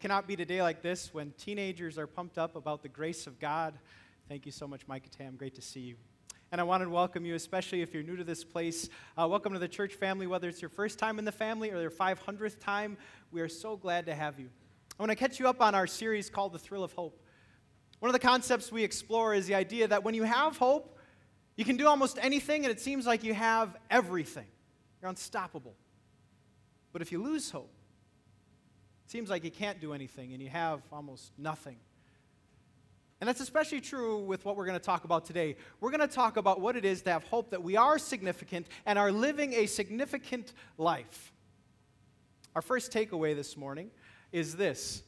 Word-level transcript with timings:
cannot 0.00 0.26
beat 0.26 0.40
a 0.40 0.46
day 0.46 0.62
like 0.62 0.80
this 0.80 1.12
when 1.12 1.30
teenagers 1.32 1.98
are 1.98 2.06
pumped 2.06 2.38
up 2.38 2.56
about 2.56 2.82
the 2.82 2.88
grace 2.88 3.26
of 3.26 3.38
God. 3.38 3.74
Thank 4.30 4.46
you 4.46 4.52
so 4.52 4.66
much, 4.66 4.88
Micah 4.88 5.10
Tam. 5.10 5.36
Great 5.36 5.54
to 5.56 5.60
see 5.60 5.80
you. 5.80 5.96
And 6.50 6.58
I 6.58 6.64
wanted 6.64 6.86
to 6.86 6.90
welcome 6.90 7.26
you, 7.26 7.34
especially 7.34 7.82
if 7.82 7.92
you're 7.92 8.02
new 8.02 8.16
to 8.16 8.24
this 8.24 8.42
place. 8.42 8.88
Uh, 9.18 9.28
welcome 9.28 9.52
to 9.52 9.58
the 9.58 9.68
church 9.68 9.94
family, 9.94 10.26
whether 10.26 10.48
it's 10.48 10.62
your 10.62 10.70
first 10.70 10.98
time 10.98 11.18
in 11.18 11.26
the 11.26 11.32
family 11.32 11.70
or 11.70 11.82
your 11.82 11.90
500th 11.90 12.58
time. 12.58 12.96
We 13.30 13.42
are 13.42 13.48
so 13.48 13.76
glad 13.76 14.06
to 14.06 14.14
have 14.14 14.40
you. 14.40 14.48
I 14.98 15.02
want 15.02 15.10
to 15.10 15.16
catch 15.16 15.38
you 15.38 15.46
up 15.46 15.60
on 15.60 15.74
our 15.74 15.86
series 15.86 16.30
called 16.30 16.54
The 16.54 16.58
Thrill 16.58 16.82
of 16.82 16.92
Hope. 16.92 17.22
One 17.98 18.08
of 18.08 18.14
the 18.14 18.26
concepts 18.26 18.72
we 18.72 18.82
explore 18.82 19.34
is 19.34 19.46
the 19.46 19.54
idea 19.54 19.86
that 19.86 20.02
when 20.02 20.14
you 20.14 20.22
have 20.22 20.56
hope, 20.56 20.96
you 21.56 21.66
can 21.66 21.76
do 21.76 21.86
almost 21.86 22.18
anything, 22.22 22.64
and 22.64 22.72
it 22.72 22.80
seems 22.80 23.06
like 23.06 23.22
you 23.22 23.34
have 23.34 23.76
everything. 23.90 24.46
You're 25.02 25.10
unstoppable. 25.10 25.74
But 26.90 27.02
if 27.02 27.12
you 27.12 27.22
lose 27.22 27.50
hope, 27.50 27.70
it 27.70 27.79
seems 29.10 29.28
like 29.28 29.42
you 29.42 29.50
can't 29.50 29.80
do 29.80 29.92
anything 29.92 30.32
and 30.32 30.40
you 30.40 30.48
have 30.48 30.80
almost 30.92 31.32
nothing. 31.36 31.76
And 33.20 33.26
that's 33.26 33.40
especially 33.40 33.80
true 33.80 34.18
with 34.18 34.44
what 34.44 34.56
we're 34.56 34.66
going 34.66 34.78
to 34.78 34.84
talk 34.84 35.02
about 35.04 35.24
today. 35.24 35.56
We're 35.80 35.90
going 35.90 36.08
to 36.08 36.14
talk 36.14 36.36
about 36.36 36.60
what 36.60 36.76
it 36.76 36.84
is 36.84 37.02
to 37.02 37.10
have 37.10 37.24
hope 37.24 37.50
that 37.50 37.60
we 37.60 37.76
are 37.76 37.98
significant 37.98 38.68
and 38.86 39.00
are 39.00 39.10
living 39.10 39.52
a 39.52 39.66
significant 39.66 40.52
life. 40.78 41.32
Our 42.54 42.62
first 42.62 42.92
takeaway 42.92 43.34
this 43.34 43.56
morning 43.56 43.90
is 44.30 44.54
this 44.54 45.02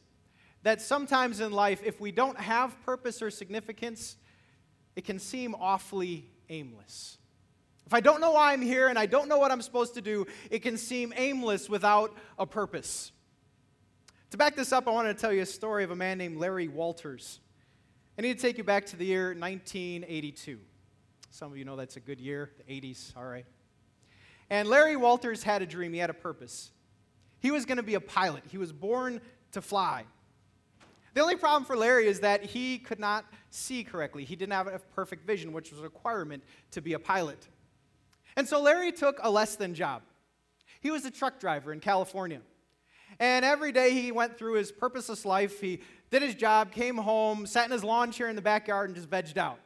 that 0.64 0.80
sometimes 0.80 1.40
in 1.40 1.52
life, 1.52 1.80
if 1.84 2.00
we 2.00 2.12
don't 2.12 2.38
have 2.38 2.80
purpose 2.82 3.22
or 3.22 3.30
significance, 3.30 4.16
it 4.94 5.04
can 5.04 5.18
seem 5.18 5.54
awfully 5.58 6.28
aimless. 6.48 7.18
If 7.86 7.94
I 7.94 8.00
don't 8.00 8.20
know 8.20 8.32
why 8.32 8.52
I'm 8.52 8.62
here 8.62 8.88
and 8.88 8.98
I 8.98 9.06
don't 9.06 9.28
know 9.28 9.38
what 9.38 9.50
I'm 9.50 9.62
supposed 9.62 9.94
to 9.94 10.00
do, 10.00 10.26
it 10.50 10.60
can 10.60 10.76
seem 10.76 11.12
aimless 11.16 11.68
without 11.68 12.16
a 12.38 12.46
purpose. 12.46 13.12
To 14.32 14.38
back 14.38 14.56
this 14.56 14.72
up, 14.72 14.88
I 14.88 14.92
want 14.92 15.08
to 15.08 15.14
tell 15.14 15.30
you 15.30 15.42
a 15.42 15.46
story 15.46 15.84
of 15.84 15.90
a 15.90 15.94
man 15.94 16.16
named 16.16 16.38
Larry 16.38 16.66
Walters. 16.66 17.40
I 18.18 18.22
need 18.22 18.34
to 18.34 18.40
take 18.40 18.56
you 18.56 18.64
back 18.64 18.86
to 18.86 18.96
the 18.96 19.04
year 19.04 19.34
1982. 19.34 20.58
Some 21.30 21.52
of 21.52 21.58
you 21.58 21.66
know 21.66 21.76
that's 21.76 21.98
a 21.98 22.00
good 22.00 22.18
year, 22.18 22.50
the 22.56 22.80
80s, 22.80 23.14
all 23.14 23.26
right. 23.26 23.44
And 24.48 24.68
Larry 24.68 24.96
Walters 24.96 25.42
had 25.42 25.60
a 25.60 25.66
dream, 25.66 25.92
he 25.92 25.98
had 25.98 26.08
a 26.08 26.14
purpose. 26.14 26.70
He 27.40 27.50
was 27.50 27.66
going 27.66 27.76
to 27.76 27.82
be 27.82 27.92
a 27.92 28.00
pilot, 28.00 28.42
he 28.48 28.56
was 28.56 28.72
born 28.72 29.20
to 29.50 29.60
fly. 29.60 30.06
The 31.12 31.20
only 31.20 31.36
problem 31.36 31.66
for 31.66 31.76
Larry 31.76 32.06
is 32.06 32.20
that 32.20 32.42
he 32.42 32.78
could 32.78 32.98
not 32.98 33.26
see 33.50 33.84
correctly. 33.84 34.24
He 34.24 34.34
didn't 34.34 34.54
have 34.54 34.66
a 34.66 34.78
perfect 34.78 35.26
vision, 35.26 35.52
which 35.52 35.70
was 35.70 35.80
a 35.80 35.84
requirement 35.84 36.42
to 36.70 36.80
be 36.80 36.94
a 36.94 36.98
pilot. 36.98 37.48
And 38.36 38.48
so 38.48 38.62
Larry 38.62 38.92
took 38.92 39.18
a 39.22 39.30
less 39.30 39.56
than 39.56 39.74
job. 39.74 40.00
He 40.80 40.90
was 40.90 41.04
a 41.04 41.10
truck 41.10 41.38
driver 41.38 41.70
in 41.70 41.80
California. 41.80 42.40
And 43.22 43.44
every 43.44 43.70
day 43.70 43.92
he 43.92 44.10
went 44.10 44.36
through 44.36 44.54
his 44.54 44.72
purposeless 44.72 45.24
life. 45.24 45.60
He 45.60 45.78
did 46.10 46.22
his 46.22 46.34
job, 46.34 46.72
came 46.72 46.96
home, 46.96 47.46
sat 47.46 47.66
in 47.66 47.70
his 47.70 47.84
lawn 47.84 48.10
chair 48.10 48.28
in 48.28 48.34
the 48.34 48.42
backyard, 48.42 48.88
and 48.88 48.96
just 48.96 49.08
vegged 49.08 49.36
out. 49.36 49.60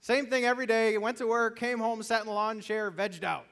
Same 0.00 0.28
thing 0.28 0.46
every 0.46 0.64
day. 0.64 0.92
He 0.92 0.96
went 0.96 1.18
to 1.18 1.26
work, 1.26 1.58
came 1.58 1.78
home, 1.78 2.02
sat 2.02 2.22
in 2.22 2.26
the 2.26 2.32
lawn 2.32 2.62
chair, 2.62 2.90
vegged 2.90 3.22
out. 3.22 3.44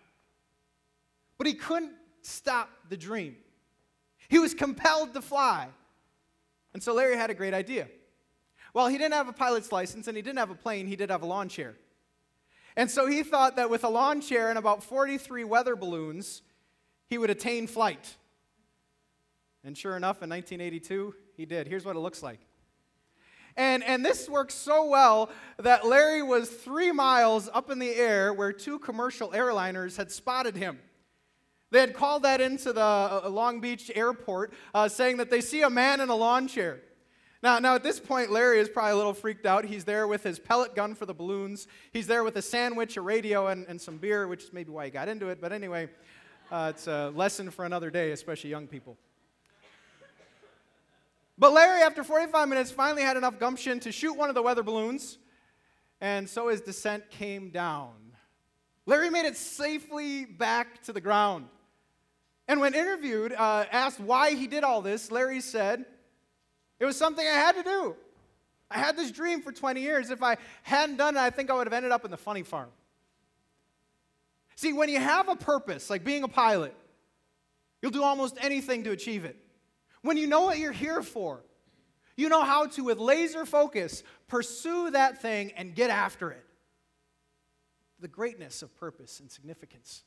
But 1.37 1.47
he 1.47 1.53
couldn't 1.53 1.93
stop 2.23 2.71
the 2.89 2.97
dream. 2.97 3.37
He 4.31 4.39
was 4.39 4.55
compelled 4.55 5.13
to 5.13 5.21
fly. 5.21 5.69
And 6.73 6.83
so 6.83 6.95
Larry 6.95 7.17
had 7.17 7.29
a 7.29 7.35
great 7.35 7.53
idea. 7.53 7.87
Well, 8.73 8.89
he 8.89 8.97
didn't 8.97 9.13
have 9.13 9.29
a 9.29 9.35
pilot's 9.35 9.71
license 9.71 10.09
and 10.09 10.17
he 10.17 10.23
didn't 10.23 10.39
have 10.39 10.51
a 10.51 10.55
plane, 10.55 10.87
he 10.87 10.97
did 10.97 11.11
have 11.11 11.21
a 11.21 11.27
lawn 11.27 11.51
chair. 11.51 11.77
And 12.77 12.91
so 12.91 13.07
he 13.07 13.23
thought 13.23 13.57
that 13.57 13.69
with 13.69 13.85
a 13.85 13.91
lawn 13.91 14.23
chair 14.23 14.49
and 14.49 14.59
about 14.59 14.83
43 14.83 15.45
weather 15.45 15.77
balloons, 15.77 16.41
he 17.11 17.19
would 17.19 17.29
attain 17.29 17.67
flight. 17.67 18.17
And 19.69 19.77
sure 19.77 19.99
enough, 19.99 20.23
in 20.23 20.31
1982, 20.31 21.15
he 21.37 21.45
did. 21.45 21.69
Here's 21.69 21.85
what 21.85 21.95
it 21.95 21.99
looks 21.99 22.23
like. 22.23 22.41
And, 23.55 23.85
and 23.85 24.03
this 24.03 24.27
worked 24.27 24.53
so 24.53 24.87
well 24.87 25.29
that 25.59 25.87
Larry 25.87 26.23
was 26.23 26.49
three 26.49 26.91
miles 26.91 27.51
up 27.53 27.69
in 27.69 27.79
the 27.79 27.91
air 27.91 28.33
where 28.33 28.51
two 28.51 28.79
commercial 28.79 29.29
airliners 29.33 29.99
had 29.99 30.11
spotted 30.11 30.57
him. 30.57 30.79
They 31.71 31.81
had 31.81 31.93
called 31.93 32.23
that 32.23 32.41
into 32.41 32.73
the 32.73 32.81
uh, 32.81 33.29
Long 33.29 33.61
Beach 33.61 33.91
airport, 33.95 34.55
uh, 34.73 34.89
saying 34.89 35.19
that 35.19 35.29
they 35.29 35.43
see 35.43 35.61
a 35.61 35.69
man 35.69 36.01
in 36.01 36.09
a 36.09 36.17
lawn 36.17 36.49
chair. 36.49 36.81
Now, 37.43 37.59
now, 37.59 37.75
at 37.75 37.83
this 37.83 38.01
point, 38.01 38.33
Larry 38.33 38.61
is 38.61 38.71
probably 38.71 38.93
a 38.93 38.97
little 38.97 39.13
freaked 39.13 39.45
out. 39.45 39.67
He's 39.67 39.85
there 39.85 40.09
with 40.09 40.23
his 40.23 40.39
pellet 40.39 40.75
gun 40.75 40.95
for 40.95 41.05
the 41.05 41.13
balloons. 41.13 41.69
He's 41.93 42.07
there 42.07 42.25
with 42.25 42.37
a 42.37 42.43
sandwich, 42.43 42.97
a 42.97 43.03
radio, 43.03 43.49
and, 43.49 43.67
and 43.67 43.79
some 43.79 43.99
beer, 43.99 44.29
which 44.29 44.45
is 44.45 44.53
maybe 44.55 44.71
why 44.71 44.87
he 44.87 44.91
got 44.91 45.09
into 45.09 45.29
it. 45.29 45.43
But 45.43 45.53
anyway, 45.53 45.91
uh, 46.51 46.73
it's 46.75 46.87
a 46.87 47.13
lesson 47.15 47.51
for 47.51 47.67
another 47.67 47.91
day, 47.91 48.13
especially 48.13 48.49
young 48.49 48.67
people. 48.67 48.97
But 51.39 51.53
Larry, 51.53 51.83
after 51.83 52.03
45 52.03 52.49
minutes, 52.49 52.71
finally 52.73 53.03
had 53.03 53.17
enough 53.17 53.39
gumption 53.39 53.79
to 53.81 53.93
shoot 53.93 54.15
one 54.15 54.29
of 54.29 54.35
the 54.35 54.43
weather 54.43 54.65
balloons, 54.65 55.19
and 56.01 56.29
so 56.29 56.49
his 56.49 56.61
descent 56.61 57.11
came 57.11 57.51
down. 57.51 57.93
Larry 58.87 59.09
made 59.09 59.25
it 59.25 59.37
safely 59.37 60.25
back 60.25 60.83
to 60.85 60.93
the 60.93 61.01
ground. 61.01 61.47
And 62.49 62.61
when 62.61 62.75
interviewed, 62.75 63.33
uh, 63.33 63.67
asked 63.71 64.01
why 64.01 64.35
he 64.35 64.47
did 64.47 64.65
all 64.65 64.83
this, 64.83 65.13
Larry 65.13 65.41
said, 65.41 65.85
It 66.81 66.87
was 66.87 66.97
something 66.97 67.25
I 67.25 67.31
had 67.31 67.55
to 67.57 67.63
do. 67.63 67.97
I 68.71 68.79
had 68.79 68.97
this 68.97 69.11
dream 69.11 69.41
for 69.43 69.53
20 69.53 69.81
years. 69.81 70.11
If 70.11 70.23
I 70.23 70.39
hadn't 70.63 70.97
done 70.97 71.17
it, 71.17 71.21
I 71.21 71.31
think 71.31 71.51
I 71.51 71.55
would 71.55 71.67
have 71.67 71.73
ended 71.73 71.93
up 71.93 72.05
in 72.05 72.11
the 72.11 72.17
funny 72.17 72.43
farm. 72.43 72.71
See, 74.57 74.73
when 74.73 74.89
you 74.89 74.99
have 74.99 75.29
a 75.29 75.37
purpose, 75.37 75.89
like 75.89 76.03
being 76.03 76.25
a 76.25 76.29
pilot, 76.29 76.75
you'll 77.81 77.93
do 77.93 78.03
almost 78.03 78.37
anything 78.41 78.85
to 78.85 78.91
achieve 78.91 79.25
it. 79.25 79.37
When 80.03 80.17
you 80.17 80.27
know 80.27 80.43
what 80.43 80.59
you're 80.59 80.73
here 80.73 81.03
for, 81.03 81.41
you 82.17 82.29
know 82.29 82.43
how 82.43 82.67
to, 82.67 82.83
with 82.83 82.99
laser 82.99 83.47
focus, 83.47 84.03
pursue 84.27 84.91
that 84.91 85.23
thing 85.23 85.53
and 85.57 85.75
get 85.75 85.91
after 85.91 86.31
it. 86.31 86.45
The 88.01 88.09
greatness 88.09 88.63
of 88.63 88.75
purpose 88.77 89.21
and 89.21 89.31
significance. 89.31 90.03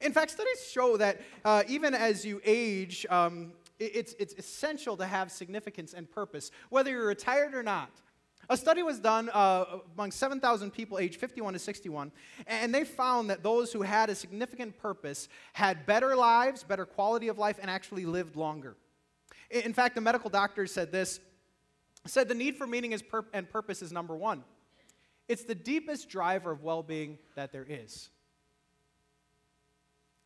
In 0.00 0.12
fact, 0.12 0.32
studies 0.32 0.68
show 0.70 0.96
that 0.96 1.20
uh, 1.44 1.62
even 1.68 1.94
as 1.94 2.24
you 2.24 2.40
age, 2.44 3.06
um, 3.10 3.52
it's, 3.78 4.14
it's 4.18 4.34
essential 4.34 4.96
to 4.96 5.06
have 5.06 5.30
significance 5.30 5.94
and 5.94 6.10
purpose, 6.10 6.50
whether 6.70 6.90
you're 6.90 7.06
retired 7.06 7.54
or 7.54 7.62
not. 7.62 7.90
A 8.48 8.56
study 8.56 8.82
was 8.82 8.98
done 8.98 9.30
uh, 9.32 9.78
among 9.94 10.10
7,000 10.10 10.72
people 10.72 10.98
aged 10.98 11.16
51 11.16 11.52
to 11.52 11.58
61, 11.58 12.10
and 12.46 12.74
they 12.74 12.84
found 12.84 13.30
that 13.30 13.42
those 13.42 13.72
who 13.72 13.82
had 13.82 14.10
a 14.10 14.14
significant 14.14 14.76
purpose 14.78 15.28
had 15.52 15.86
better 15.86 16.16
lives, 16.16 16.64
better 16.64 16.84
quality 16.84 17.28
of 17.28 17.38
life, 17.38 17.58
and 17.60 17.70
actually 17.70 18.04
lived 18.04 18.36
longer. 18.36 18.76
In 19.52 19.74
fact, 19.74 19.94
the 19.94 20.00
medical 20.00 20.30
doctors 20.30 20.72
said 20.72 20.90
this 20.90 21.20
said 22.06 22.28
the 22.28 22.34
need 22.34 22.56
for 22.56 22.66
meaning 22.66 22.94
and 23.32 23.50
purpose 23.50 23.82
is 23.82 23.92
number 23.92 24.16
one. 24.16 24.42
It's 25.28 25.44
the 25.44 25.54
deepest 25.54 26.08
driver 26.08 26.50
of 26.50 26.62
well 26.62 26.82
being 26.82 27.18
that 27.36 27.52
there 27.52 27.66
is. 27.68 28.10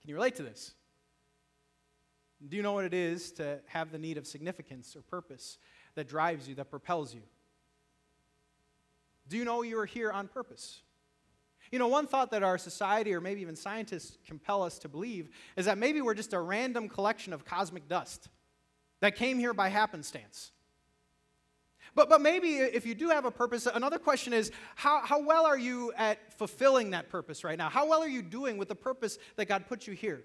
Can 0.01 0.11
you 0.11 0.15
relate 0.15 0.37
to 0.37 0.43
this? 0.43 0.75
Do 2.49 2.57
you 2.57 2.63
know 2.63 2.73
what 2.73 2.85
it 2.85 2.95
is 2.95 3.33
to 3.33 3.59
have 3.67 3.91
the 3.91 3.99
need 3.99 4.17
of 4.19 4.27
significance 4.27 4.95
or 4.95 5.03
purpose 5.03 5.59
that 5.97 6.09
drives 6.09 6.49
you, 6.49 6.55
that 6.55 6.71
propels 6.71 7.15
you? 7.15 7.23
Do 9.29 9.37
you 9.37 9.45
know 9.45 9.63
you 9.63 9.79
are 9.79 9.87
here 9.87 10.13
on 10.13 10.29
purpose? 10.29 10.83
You 11.73 11.81
know, 11.81 11.89
one 11.89 12.07
thought 12.07 12.31
that 12.31 12.45
our 12.45 12.59
society 12.59 13.13
or 13.13 13.21
maybe 13.21 13.41
even 13.41 13.57
scientists 13.57 14.19
compel 14.27 14.63
us 14.63 14.79
to 14.79 14.89
believe 14.89 15.31
is 15.57 15.65
that 15.67 15.79
maybe 15.79 16.01
we're 16.01 16.15
just 16.15 16.33
a 16.33 16.41
random 16.41 16.89
collection 16.89 17.33
of 17.33 17.45
cosmic 17.45 17.89
dust 17.89 18.29
that 19.01 19.17
came 19.17 19.39
here 19.39 19.55
by 19.55 19.69
happenstance. 19.69 20.53
But, 21.95 22.11
but 22.11 22.21
maybe 22.21 22.57
if 22.57 22.85
you 22.85 22.95
do 22.95 23.09
have 23.09 23.25
a 23.25 23.31
purpose, 23.31 23.67
another 23.67 23.99
question 23.99 24.35
is 24.35 24.53
how, 24.75 25.01
how 25.01 25.19
well 25.19 25.47
are 25.47 25.59
you 25.59 25.93
at 25.97 26.33
fulfilling 26.35 26.91
that 26.91 27.09
purpose 27.09 27.43
right 27.43 27.57
now? 27.57 27.71
How 27.71 27.89
well 27.89 28.03
are 28.03 28.09
you 28.09 28.21
doing 28.21 28.59
with 28.59 28.69
the 28.69 28.75
purpose 28.75 29.19
that 29.37 29.47
God 29.47 29.67
put 29.67 29.87
you 29.87 29.95
here? 29.95 30.23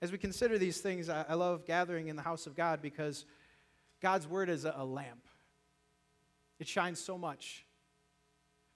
As 0.00 0.10
we 0.10 0.16
consider 0.16 0.58
these 0.58 0.80
things, 0.80 1.08
I, 1.08 1.34
love 1.34 1.66
gathering 1.66 2.08
in 2.08 2.16
the 2.16 2.22
house 2.22 2.46
of 2.46 2.54
God 2.54 2.80
because 2.80 3.26
God's 4.00 4.26
word 4.26 4.48
is 4.48 4.64
a 4.64 4.84
lamp, 4.84 5.26
it 6.58 6.66
shines 6.66 6.98
so 6.98 7.18
much. 7.18 7.66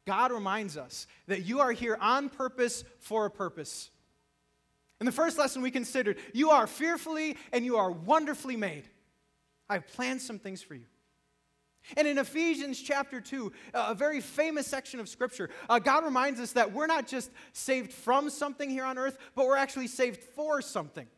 God 0.05 0.32
reminds 0.32 0.76
us 0.76 1.06
that 1.29 1.44
you 1.44 1.61
are 1.61 1.70
here 1.70 1.97
on 2.00 2.29
purpose 2.29 2.82
for 2.99 3.25
a 3.25 3.31
purpose. 3.31 3.91
In 5.02 5.06
the 5.06 5.10
first 5.10 5.37
lesson 5.37 5.62
we 5.62 5.72
considered, 5.72 6.16
you 6.32 6.50
are 6.50 6.69
fearfully 6.69 7.37
and 7.52 7.64
you 7.64 7.76
are 7.76 7.90
wonderfully 7.90 8.54
made. 8.54 8.84
I've 9.69 9.88
planned 9.88 10.22
some 10.22 10.38
things 10.38 10.62
for 10.62 10.76
you. 10.76 10.84
And 11.96 12.06
in 12.06 12.19
Ephesians 12.19 12.81
chapter 12.81 13.20
2, 13.20 13.52
a 13.75 13.96
very 13.96 14.20
famous 14.20 14.69
section 14.69 15.00
of 15.00 15.08
Scripture, 15.08 15.50
uh, 15.69 15.81
God 15.81 16.04
reminds 16.04 16.38
us 16.38 16.52
that 16.52 16.72
we're 16.72 16.87
not 16.87 17.08
just 17.08 17.32
saved 17.52 17.93
from 17.93 18.31
something 18.31 18.70
here 18.70 18.84
on 18.84 18.96
earth, 18.96 19.19
but 19.34 19.46
we're 19.46 19.56
actually 19.56 19.88
saved 19.88 20.22
for 20.22 20.62
something. 20.62 21.08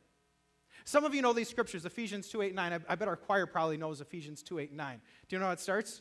Some 0.86 1.04
of 1.04 1.14
you 1.14 1.20
know 1.20 1.34
these 1.34 1.50
scriptures, 1.50 1.84
Ephesians 1.84 2.30
2 2.30 2.40
8 2.40 2.54
9. 2.54 2.72
I, 2.72 2.78
I 2.88 2.94
bet 2.94 3.06
our 3.06 3.16
choir 3.16 3.44
probably 3.44 3.76
knows 3.76 4.00
Ephesians 4.00 4.42
2 4.42 4.60
8 4.60 4.72
9. 4.72 5.00
Do 5.28 5.36
you 5.36 5.40
know 5.40 5.46
how 5.46 5.52
it 5.52 5.60
starts? 5.60 6.00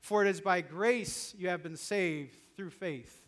For 0.00 0.24
it 0.24 0.28
is 0.28 0.40
by 0.40 0.62
grace 0.62 1.32
you 1.38 1.48
have 1.48 1.62
been 1.62 1.76
saved 1.76 2.36
through 2.56 2.70
faith 2.70 3.25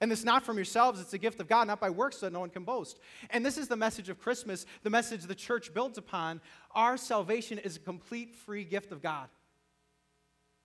And 0.00 0.10
this 0.10 0.24
not 0.24 0.44
from 0.44 0.56
yourselves, 0.56 1.00
it's 1.00 1.12
a 1.12 1.18
gift 1.18 1.40
of 1.40 1.48
God, 1.48 1.66
not 1.66 1.80
by 1.80 1.90
works, 1.90 2.18
so 2.18 2.26
that 2.26 2.32
no 2.32 2.40
one 2.40 2.50
can 2.50 2.62
boast. 2.62 3.00
And 3.30 3.44
this 3.44 3.58
is 3.58 3.66
the 3.66 3.76
message 3.76 4.08
of 4.08 4.20
Christmas, 4.20 4.64
the 4.84 4.90
message 4.90 5.22
the 5.22 5.34
church 5.34 5.74
builds 5.74 5.98
upon. 5.98 6.40
Our 6.72 6.96
salvation 6.96 7.58
is 7.58 7.76
a 7.76 7.80
complete 7.80 8.36
free 8.36 8.64
gift 8.64 8.92
of 8.92 9.02
God. 9.02 9.28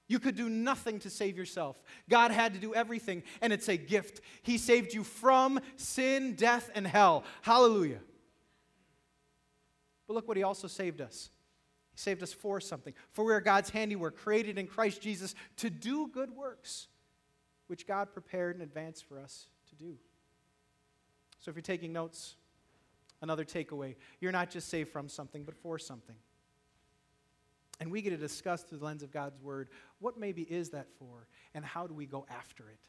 You 0.08 0.20
could 0.20 0.36
do 0.36 0.50
nothing 0.50 1.00
to 1.00 1.10
save 1.10 1.36
yourself. 1.36 1.82
God 2.10 2.30
had 2.30 2.54
to 2.54 2.60
do 2.60 2.76
everything, 2.76 3.24
and 3.42 3.52
it's 3.52 3.70
a 3.70 3.78
gift. 3.78 4.22
He 4.44 4.60
saved 4.60 4.94
you 4.94 5.04
from 5.04 5.60
sin, 5.78 6.36
death, 6.36 6.70
and 6.76 6.86
hell. 6.86 7.24
Hallelujah. 7.42 8.02
But 10.08 10.14
look 10.14 10.28
what 10.28 10.38
He 10.38 10.44
also 10.44 10.68
saved 10.68 11.02
us. 11.02 11.32
He 11.94 11.98
saved 11.98 12.22
us 12.22 12.34
for 12.34 12.60
something. 12.60 12.94
For 13.14 13.26
we 13.26 13.34
are 13.34 13.42
God's 13.42 13.72
handiwork, 13.72 14.18
created 14.18 14.60
in 14.60 14.68
Christ 14.68 15.02
Jesus 15.02 15.34
to 15.58 15.72
do 15.72 16.08
good 16.08 16.36
works 16.36 16.88
which 17.68 17.88
God 17.88 18.14
prepared 18.14 18.56
in 18.56 18.62
advance 18.62 19.02
for 19.02 19.20
us 19.20 19.48
to 19.70 19.76
do. 19.76 19.96
So 21.40 21.50
if 21.50 21.56
you're 21.56 21.62
taking 21.62 21.92
notes, 21.94 22.36
another 23.22 23.46
takeaway 23.46 23.96
you're 24.20 24.32
not 24.32 24.50
just 24.50 24.70
saved 24.70 24.92
from 24.92 25.10
something, 25.10 25.44
but 25.44 25.56
for 25.56 25.78
something. 25.80 26.16
And 27.80 27.92
we 27.92 28.02
get 28.02 28.12
to 28.12 28.18
discuss 28.18 28.64
through 28.64 28.78
the 28.78 28.86
lens 28.86 29.04
of 29.04 29.12
God's 29.12 29.40
Word 29.42 29.70
what 30.00 30.18
maybe 30.18 30.44
is 30.44 30.70
that 30.70 30.88
for, 31.00 31.28
and 31.54 31.66
how 31.66 31.88
do 31.88 31.94
we 31.94 32.06
go 32.06 32.26
after 32.30 32.70
it. 32.70 32.80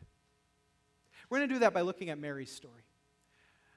We're 1.31 1.39
going 1.39 1.49
to 1.49 1.55
do 1.55 1.61
that 1.61 1.73
by 1.73 1.81
looking 1.81 2.11
at 2.11 2.19
Mary's 2.19 2.53
story. 2.53 2.83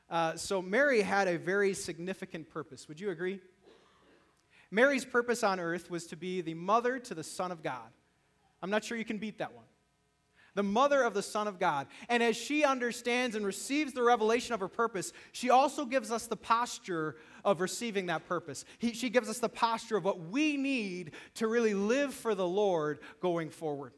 Uh, 0.09 0.35
so, 0.35 0.61
Mary 0.61 1.01
had 1.01 1.27
a 1.27 1.37
very 1.37 1.73
significant 1.73 2.49
purpose. 2.49 2.87
Would 2.87 2.99
you 2.99 3.09
agree? 3.09 3.39
Mary's 4.69 5.05
purpose 5.05 5.43
on 5.43 5.59
earth 5.59 5.89
was 5.89 6.07
to 6.07 6.15
be 6.15 6.41
the 6.41 6.53
mother 6.53 6.99
to 6.99 7.13
the 7.13 7.23
Son 7.23 7.51
of 7.51 7.63
God. 7.63 7.89
I'm 8.61 8.69
not 8.69 8.83
sure 8.83 8.97
you 8.97 9.05
can 9.05 9.17
beat 9.17 9.37
that 9.37 9.53
one 9.53 9.65
the 10.57 10.63
mother 10.63 11.03
of 11.03 11.13
the 11.13 11.21
Son 11.21 11.47
of 11.47 11.59
God. 11.59 11.85
And 12.09 12.23
as 12.23 12.35
she 12.35 12.63
understands 12.63 13.35
and 13.35 13.45
receives 13.45 13.93
the 13.93 14.01
revelation 14.01 14.55
of 14.55 14.59
her 14.59 14.67
purpose, 14.67 15.13
she 15.31 15.51
also 15.51 15.85
gives 15.85 16.11
us 16.11 16.25
the 16.25 16.35
posture 16.35 17.15
of 17.45 17.61
receiving 17.61 18.07
that 18.07 18.27
purpose. 18.27 18.65
He, 18.79 18.93
she 18.93 19.11
gives 19.11 19.29
us 19.29 19.37
the 19.37 19.49
posture 19.49 19.97
of 19.97 20.03
what 20.03 20.19
we 20.19 20.57
need 20.57 21.11
to 21.35 21.47
really 21.47 21.75
live 21.75 22.11
for 22.11 22.33
the 22.33 22.47
Lord 22.47 22.97
going 23.21 23.51
forward. 23.51 23.93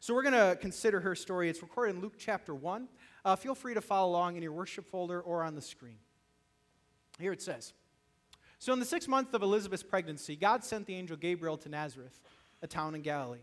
So 0.00 0.14
we're 0.14 0.22
going 0.22 0.32
to 0.32 0.56
consider 0.58 0.98
her 1.00 1.14
story. 1.14 1.50
It's 1.50 1.60
recorded 1.60 1.96
in 1.96 2.00
Luke 2.00 2.14
chapter 2.16 2.54
1. 2.54 2.88
Uh, 3.22 3.36
feel 3.36 3.54
free 3.54 3.74
to 3.74 3.82
follow 3.82 4.10
along 4.10 4.36
in 4.36 4.42
your 4.42 4.52
worship 4.52 4.86
folder 4.86 5.20
or 5.20 5.44
on 5.44 5.54
the 5.54 5.62
screen. 5.62 5.98
Here 7.18 7.32
it 7.32 7.42
says 7.42 7.74
So, 8.58 8.72
in 8.72 8.78
the 8.78 8.86
sixth 8.86 9.08
month 9.08 9.34
of 9.34 9.42
Elizabeth's 9.42 9.82
pregnancy, 9.82 10.36
God 10.36 10.64
sent 10.64 10.86
the 10.86 10.94
angel 10.94 11.18
Gabriel 11.18 11.58
to 11.58 11.68
Nazareth, 11.68 12.18
a 12.62 12.66
town 12.66 12.94
in 12.94 13.02
Galilee 13.02 13.40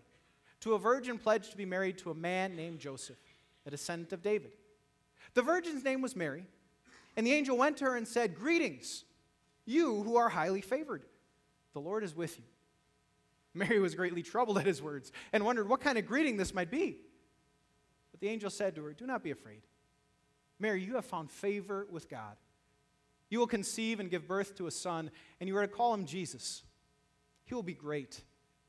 to 0.64 0.76
a 0.76 0.80
virgin 0.80 1.18
pledged 1.18 1.52
to 1.52 1.58
be 1.58 1.66
married 1.66 1.98
to 1.98 2.10
a 2.10 2.16
man 2.16 2.56
named 2.56 2.80
Joseph, 2.80 3.18
a 3.66 3.70
descendant 3.70 4.14
of 4.14 4.24
David. 4.24 4.54
The 5.34 5.42
virgin's 5.42 5.84
name 5.84 6.02
was 6.02 6.16
Mary, 6.16 6.46
and 7.18 7.28
the 7.28 7.34
angel 7.34 7.58
went 7.58 7.76
to 7.78 7.86
her 7.86 7.98
and 7.98 8.08
said, 8.08 8.34
Greetings, 8.34 9.04
you 9.66 10.04
who 10.04 10.16
are 10.16 10.30
highly 10.30 10.62
favored. 10.62 11.04
The 11.74 11.82
Lord 11.82 12.02
is 12.02 12.16
with 12.16 12.38
you. 12.38 12.46
Mary 13.54 13.80
was 13.80 13.94
greatly 13.94 14.24
troubled 14.24 14.58
at 14.58 14.66
his 14.66 14.82
words 14.82 15.12
and 15.34 15.44
wondered 15.44 15.68
what 15.68 15.82
kind 15.82 15.98
of 15.98 16.06
greeting 16.06 16.38
this 16.38 16.54
might 16.54 16.72
be. 16.72 16.98
But 18.12 18.22
the 18.22 18.30
angel 18.30 18.50
said 18.50 18.76
to 18.76 18.86
her, 18.86 18.94
Do 18.94 19.06
not 19.06 19.22
be 19.22 19.32
afraid. 19.32 19.64
Mary, 20.60 20.82
you 20.82 20.96
have 20.96 21.06
found 21.06 21.30
favor 21.30 21.86
with 21.92 22.10
God. 22.10 22.38
You 23.30 23.40
will 23.40 23.48
conceive 23.48 24.00
and 24.00 24.10
give 24.10 24.30
birth 24.30 24.56
to 24.56 24.68
a 24.68 24.72
son, 24.72 25.12
and 25.42 25.50
you 25.50 25.58
are 25.58 25.68
to 25.68 25.68
call 25.68 25.94
him 25.94 26.06
Jesus. 26.06 26.64
He 27.44 27.54
will 27.54 27.64
be 27.64 27.74
great 27.74 28.22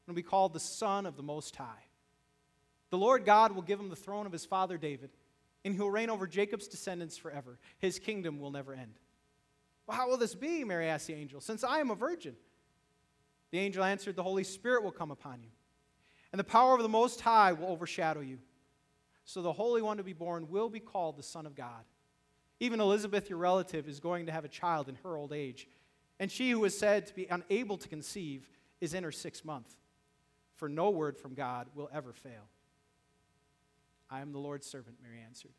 and 0.06 0.14
will 0.14 0.20
be 0.20 0.22
called 0.22 0.54
the 0.54 0.60
Son 0.60 1.06
of 1.06 1.16
the 1.16 1.22
Most 1.22 1.54
High. 1.54 1.83
The 2.94 2.98
Lord 2.98 3.24
God 3.24 3.50
will 3.50 3.62
give 3.62 3.80
him 3.80 3.88
the 3.88 3.96
throne 3.96 4.24
of 4.24 4.30
his 4.30 4.44
father 4.44 4.78
David, 4.78 5.10
and 5.64 5.74
he 5.74 5.80
will 5.80 5.90
reign 5.90 6.10
over 6.10 6.28
Jacob's 6.28 6.68
descendants 6.68 7.16
forever. 7.16 7.58
His 7.80 7.98
kingdom 7.98 8.38
will 8.38 8.52
never 8.52 8.72
end. 8.72 9.00
Well, 9.84 9.96
how 9.96 10.08
will 10.08 10.16
this 10.16 10.36
be? 10.36 10.62
Mary 10.62 10.86
asked 10.86 11.08
the 11.08 11.14
angel, 11.14 11.40
since 11.40 11.64
I 11.64 11.80
am 11.80 11.90
a 11.90 11.96
virgin. 11.96 12.36
The 13.50 13.58
angel 13.58 13.82
answered, 13.82 14.14
The 14.14 14.22
Holy 14.22 14.44
Spirit 14.44 14.84
will 14.84 14.92
come 14.92 15.10
upon 15.10 15.42
you, 15.42 15.48
and 16.30 16.38
the 16.38 16.44
power 16.44 16.76
of 16.76 16.82
the 16.82 16.88
Most 16.88 17.20
High 17.20 17.52
will 17.52 17.66
overshadow 17.66 18.20
you. 18.20 18.38
So 19.24 19.42
the 19.42 19.52
Holy 19.52 19.82
One 19.82 19.96
to 19.96 20.04
be 20.04 20.12
born 20.12 20.48
will 20.48 20.68
be 20.68 20.78
called 20.78 21.16
the 21.16 21.24
Son 21.24 21.46
of 21.46 21.56
God. 21.56 21.82
Even 22.60 22.78
Elizabeth, 22.78 23.28
your 23.28 23.40
relative, 23.40 23.88
is 23.88 23.98
going 23.98 24.26
to 24.26 24.32
have 24.32 24.44
a 24.44 24.48
child 24.48 24.88
in 24.88 24.94
her 25.02 25.16
old 25.16 25.32
age, 25.32 25.66
and 26.20 26.30
she 26.30 26.48
who 26.48 26.60
was 26.60 26.78
said 26.78 27.08
to 27.08 27.14
be 27.16 27.26
unable 27.28 27.76
to 27.76 27.88
conceive 27.88 28.48
is 28.80 28.94
in 28.94 29.02
her 29.02 29.10
sixth 29.10 29.44
month 29.44 29.74
for 30.54 30.68
no 30.68 30.90
word 30.90 31.18
from 31.18 31.34
God 31.34 31.66
will 31.74 31.90
ever 31.92 32.12
fail. 32.12 32.48
I 34.10 34.20
am 34.20 34.32
the 34.32 34.38
Lord's 34.38 34.66
servant, 34.66 34.96
Mary 35.02 35.20
answered. 35.24 35.52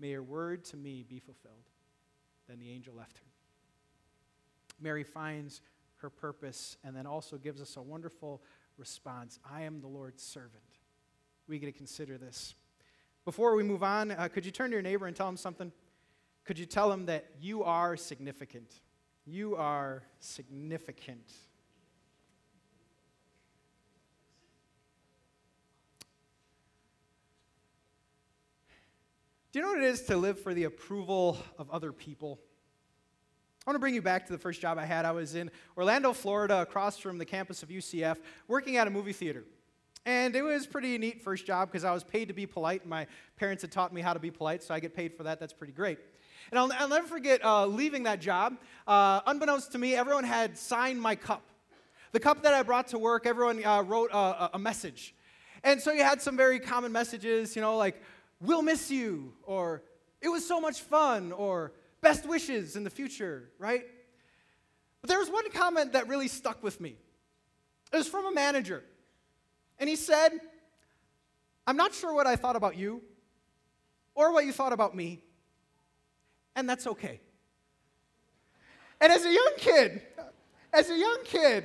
May 0.00 0.08
your 0.10 0.22
word 0.22 0.64
to 0.66 0.76
me 0.76 1.04
be 1.08 1.18
fulfilled. 1.18 1.70
Then 2.48 2.58
the 2.58 2.70
angel 2.70 2.94
left 2.94 3.18
her. 3.18 3.24
Mary 4.80 5.04
finds 5.04 5.60
her 5.96 6.10
purpose 6.10 6.76
and 6.84 6.96
then 6.96 7.06
also 7.06 7.36
gives 7.36 7.60
us 7.60 7.76
a 7.76 7.82
wonderful 7.82 8.42
response 8.76 9.38
I 9.50 9.62
am 9.62 9.80
the 9.80 9.88
Lord's 9.88 10.22
servant. 10.22 10.62
We 11.48 11.58
get 11.58 11.66
to 11.66 11.72
consider 11.72 12.16
this. 12.16 12.54
Before 13.24 13.54
we 13.54 13.62
move 13.62 13.82
on, 13.82 14.12
uh, 14.12 14.28
could 14.28 14.46
you 14.46 14.52
turn 14.52 14.70
to 14.70 14.74
your 14.74 14.82
neighbor 14.82 15.06
and 15.06 15.16
tell 15.16 15.28
him 15.28 15.36
something? 15.36 15.72
Could 16.44 16.58
you 16.58 16.66
tell 16.66 16.90
him 16.90 17.06
that 17.06 17.26
you 17.40 17.64
are 17.64 17.96
significant? 17.96 18.80
You 19.26 19.56
are 19.56 20.04
significant. 20.20 21.30
Do 29.50 29.58
you 29.58 29.64
know 29.64 29.72
what 29.72 29.78
it 29.78 29.84
is 29.84 30.02
to 30.02 30.16
live 30.18 30.38
for 30.38 30.52
the 30.52 30.64
approval 30.64 31.38
of 31.56 31.70
other 31.70 31.90
people? 31.90 32.38
I 33.66 33.70
want 33.70 33.76
to 33.76 33.80
bring 33.80 33.94
you 33.94 34.02
back 34.02 34.26
to 34.26 34.32
the 34.32 34.38
first 34.38 34.60
job 34.60 34.76
I 34.76 34.84
had. 34.84 35.06
I 35.06 35.12
was 35.12 35.34
in 35.34 35.50
Orlando, 35.74 36.12
Florida, 36.12 36.60
across 36.60 36.98
from 36.98 37.16
the 37.16 37.24
campus 37.24 37.62
of 37.62 37.70
UCF, 37.70 38.18
working 38.46 38.76
at 38.76 38.86
a 38.86 38.90
movie 38.90 39.14
theater. 39.14 39.44
And 40.04 40.36
it 40.36 40.42
was 40.42 40.66
pretty 40.66 40.98
neat 40.98 41.22
first 41.22 41.46
job 41.46 41.70
because 41.70 41.82
I 41.82 41.94
was 41.94 42.04
paid 42.04 42.28
to 42.28 42.34
be 42.34 42.44
polite. 42.44 42.84
My 42.84 43.06
parents 43.38 43.62
had 43.62 43.72
taught 43.72 43.90
me 43.90 44.02
how 44.02 44.12
to 44.12 44.18
be 44.18 44.30
polite, 44.30 44.62
so 44.62 44.74
I 44.74 44.80
get 44.80 44.94
paid 44.94 45.14
for 45.14 45.22
that. 45.22 45.40
That's 45.40 45.54
pretty 45.54 45.72
great. 45.72 45.98
And 46.50 46.58
I'll, 46.58 46.70
I'll 46.74 46.88
never 46.88 47.06
forget 47.06 47.42
uh, 47.42 47.64
leaving 47.64 48.02
that 48.02 48.20
job. 48.20 48.58
Uh, 48.86 49.22
unbeknownst 49.26 49.72
to 49.72 49.78
me, 49.78 49.94
everyone 49.94 50.24
had 50.24 50.58
signed 50.58 51.00
my 51.00 51.16
cup. 51.16 51.48
The 52.12 52.20
cup 52.20 52.42
that 52.42 52.52
I 52.52 52.62
brought 52.62 52.88
to 52.88 52.98
work, 52.98 53.24
everyone 53.24 53.64
uh, 53.64 53.82
wrote 53.82 54.10
a, 54.12 54.50
a 54.52 54.58
message. 54.58 55.14
And 55.64 55.80
so 55.80 55.90
you 55.90 56.04
had 56.04 56.20
some 56.20 56.36
very 56.36 56.60
common 56.60 56.92
messages, 56.92 57.56
you 57.56 57.62
know, 57.62 57.78
like, 57.78 58.02
we'll 58.40 58.62
miss 58.62 58.90
you, 58.90 59.32
or 59.44 59.82
it 60.20 60.28
was 60.28 60.46
so 60.46 60.60
much 60.60 60.80
fun, 60.80 61.32
or 61.32 61.72
best 62.00 62.26
wishes 62.26 62.76
in 62.76 62.84
the 62.84 62.90
future, 62.90 63.50
right? 63.58 63.84
But 65.00 65.08
there 65.08 65.18
was 65.18 65.30
one 65.30 65.50
comment 65.50 65.92
that 65.92 66.08
really 66.08 66.28
stuck 66.28 66.62
with 66.62 66.80
me. 66.80 66.96
It 67.92 67.96
was 67.96 68.08
from 68.08 68.26
a 68.26 68.32
manager. 68.32 68.84
And 69.78 69.88
he 69.88 69.96
said, 69.96 70.30
I'm 71.66 71.76
not 71.76 71.94
sure 71.94 72.12
what 72.14 72.26
I 72.26 72.36
thought 72.36 72.56
about 72.56 72.76
you 72.76 73.02
or 74.14 74.32
what 74.32 74.44
you 74.44 74.52
thought 74.52 74.72
about 74.72 74.96
me, 74.96 75.22
and 76.56 76.68
that's 76.68 76.86
okay. 76.86 77.20
And 79.00 79.12
as 79.12 79.24
a 79.24 79.32
young 79.32 79.52
kid, 79.56 80.02
as 80.72 80.90
a 80.90 80.98
young 80.98 81.18
kid, 81.24 81.64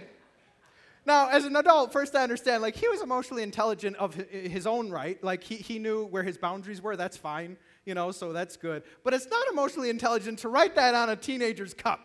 now, 1.05 1.29
as 1.29 1.43
an 1.43 1.55
adult, 1.55 1.91
first 1.91 2.15
I 2.15 2.23
understand, 2.23 2.61
like, 2.61 2.75
he 2.75 2.87
was 2.87 3.01
emotionally 3.01 3.43
intelligent 3.43 3.97
of 3.97 4.13
his 4.13 4.65
own 4.65 4.89
right. 4.89 5.21
Like, 5.23 5.43
he, 5.43 5.55
he 5.55 5.77
knew 5.77 6.05
where 6.05 6.23
his 6.23 6.37
boundaries 6.37 6.81
were. 6.81 6.95
That's 6.95 7.17
fine, 7.17 7.57
you 7.85 7.93
know, 7.93 8.11
so 8.11 8.31
that's 8.31 8.55
good. 8.55 8.83
But 9.03 9.13
it's 9.13 9.27
not 9.27 9.45
emotionally 9.51 9.89
intelligent 9.89 10.39
to 10.39 10.49
write 10.49 10.75
that 10.75 10.95
on 10.95 11.09
a 11.09 11.15
teenager's 11.15 11.73
cup. 11.73 11.99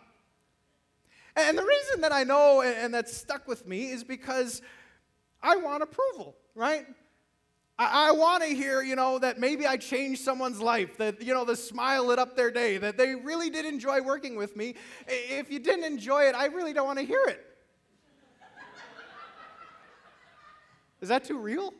And 1.36 1.56
the 1.56 1.62
reason 1.62 2.00
that 2.00 2.12
I 2.12 2.24
know 2.24 2.62
and 2.62 2.92
that's 2.92 3.16
stuck 3.16 3.46
with 3.46 3.66
me 3.66 3.90
is 3.90 4.02
because 4.02 4.62
I 5.40 5.56
want 5.56 5.84
approval, 5.84 6.34
right? 6.56 6.84
I, 7.78 8.08
I 8.08 8.10
want 8.10 8.42
to 8.42 8.48
hear, 8.48 8.82
you 8.82 8.96
know, 8.96 9.20
that 9.20 9.38
maybe 9.38 9.64
I 9.64 9.76
changed 9.76 10.22
someone's 10.22 10.60
life, 10.60 10.96
that, 10.96 11.22
you 11.22 11.32
know, 11.32 11.44
the 11.44 11.54
smile 11.54 12.04
lit 12.06 12.18
up 12.18 12.34
their 12.34 12.50
day, 12.50 12.78
that 12.78 12.96
they 12.96 13.14
really 13.14 13.50
did 13.50 13.64
enjoy 13.64 14.02
working 14.02 14.34
with 14.34 14.56
me. 14.56 14.74
If 15.06 15.52
you 15.52 15.60
didn't 15.60 15.84
enjoy 15.84 16.24
it, 16.24 16.34
I 16.34 16.46
really 16.46 16.72
don't 16.72 16.86
want 16.86 16.98
to 16.98 17.04
hear 17.04 17.22
it. 17.28 17.44
Is 21.00 21.08
that 21.08 21.24
too 21.24 21.38
real? 21.38 21.72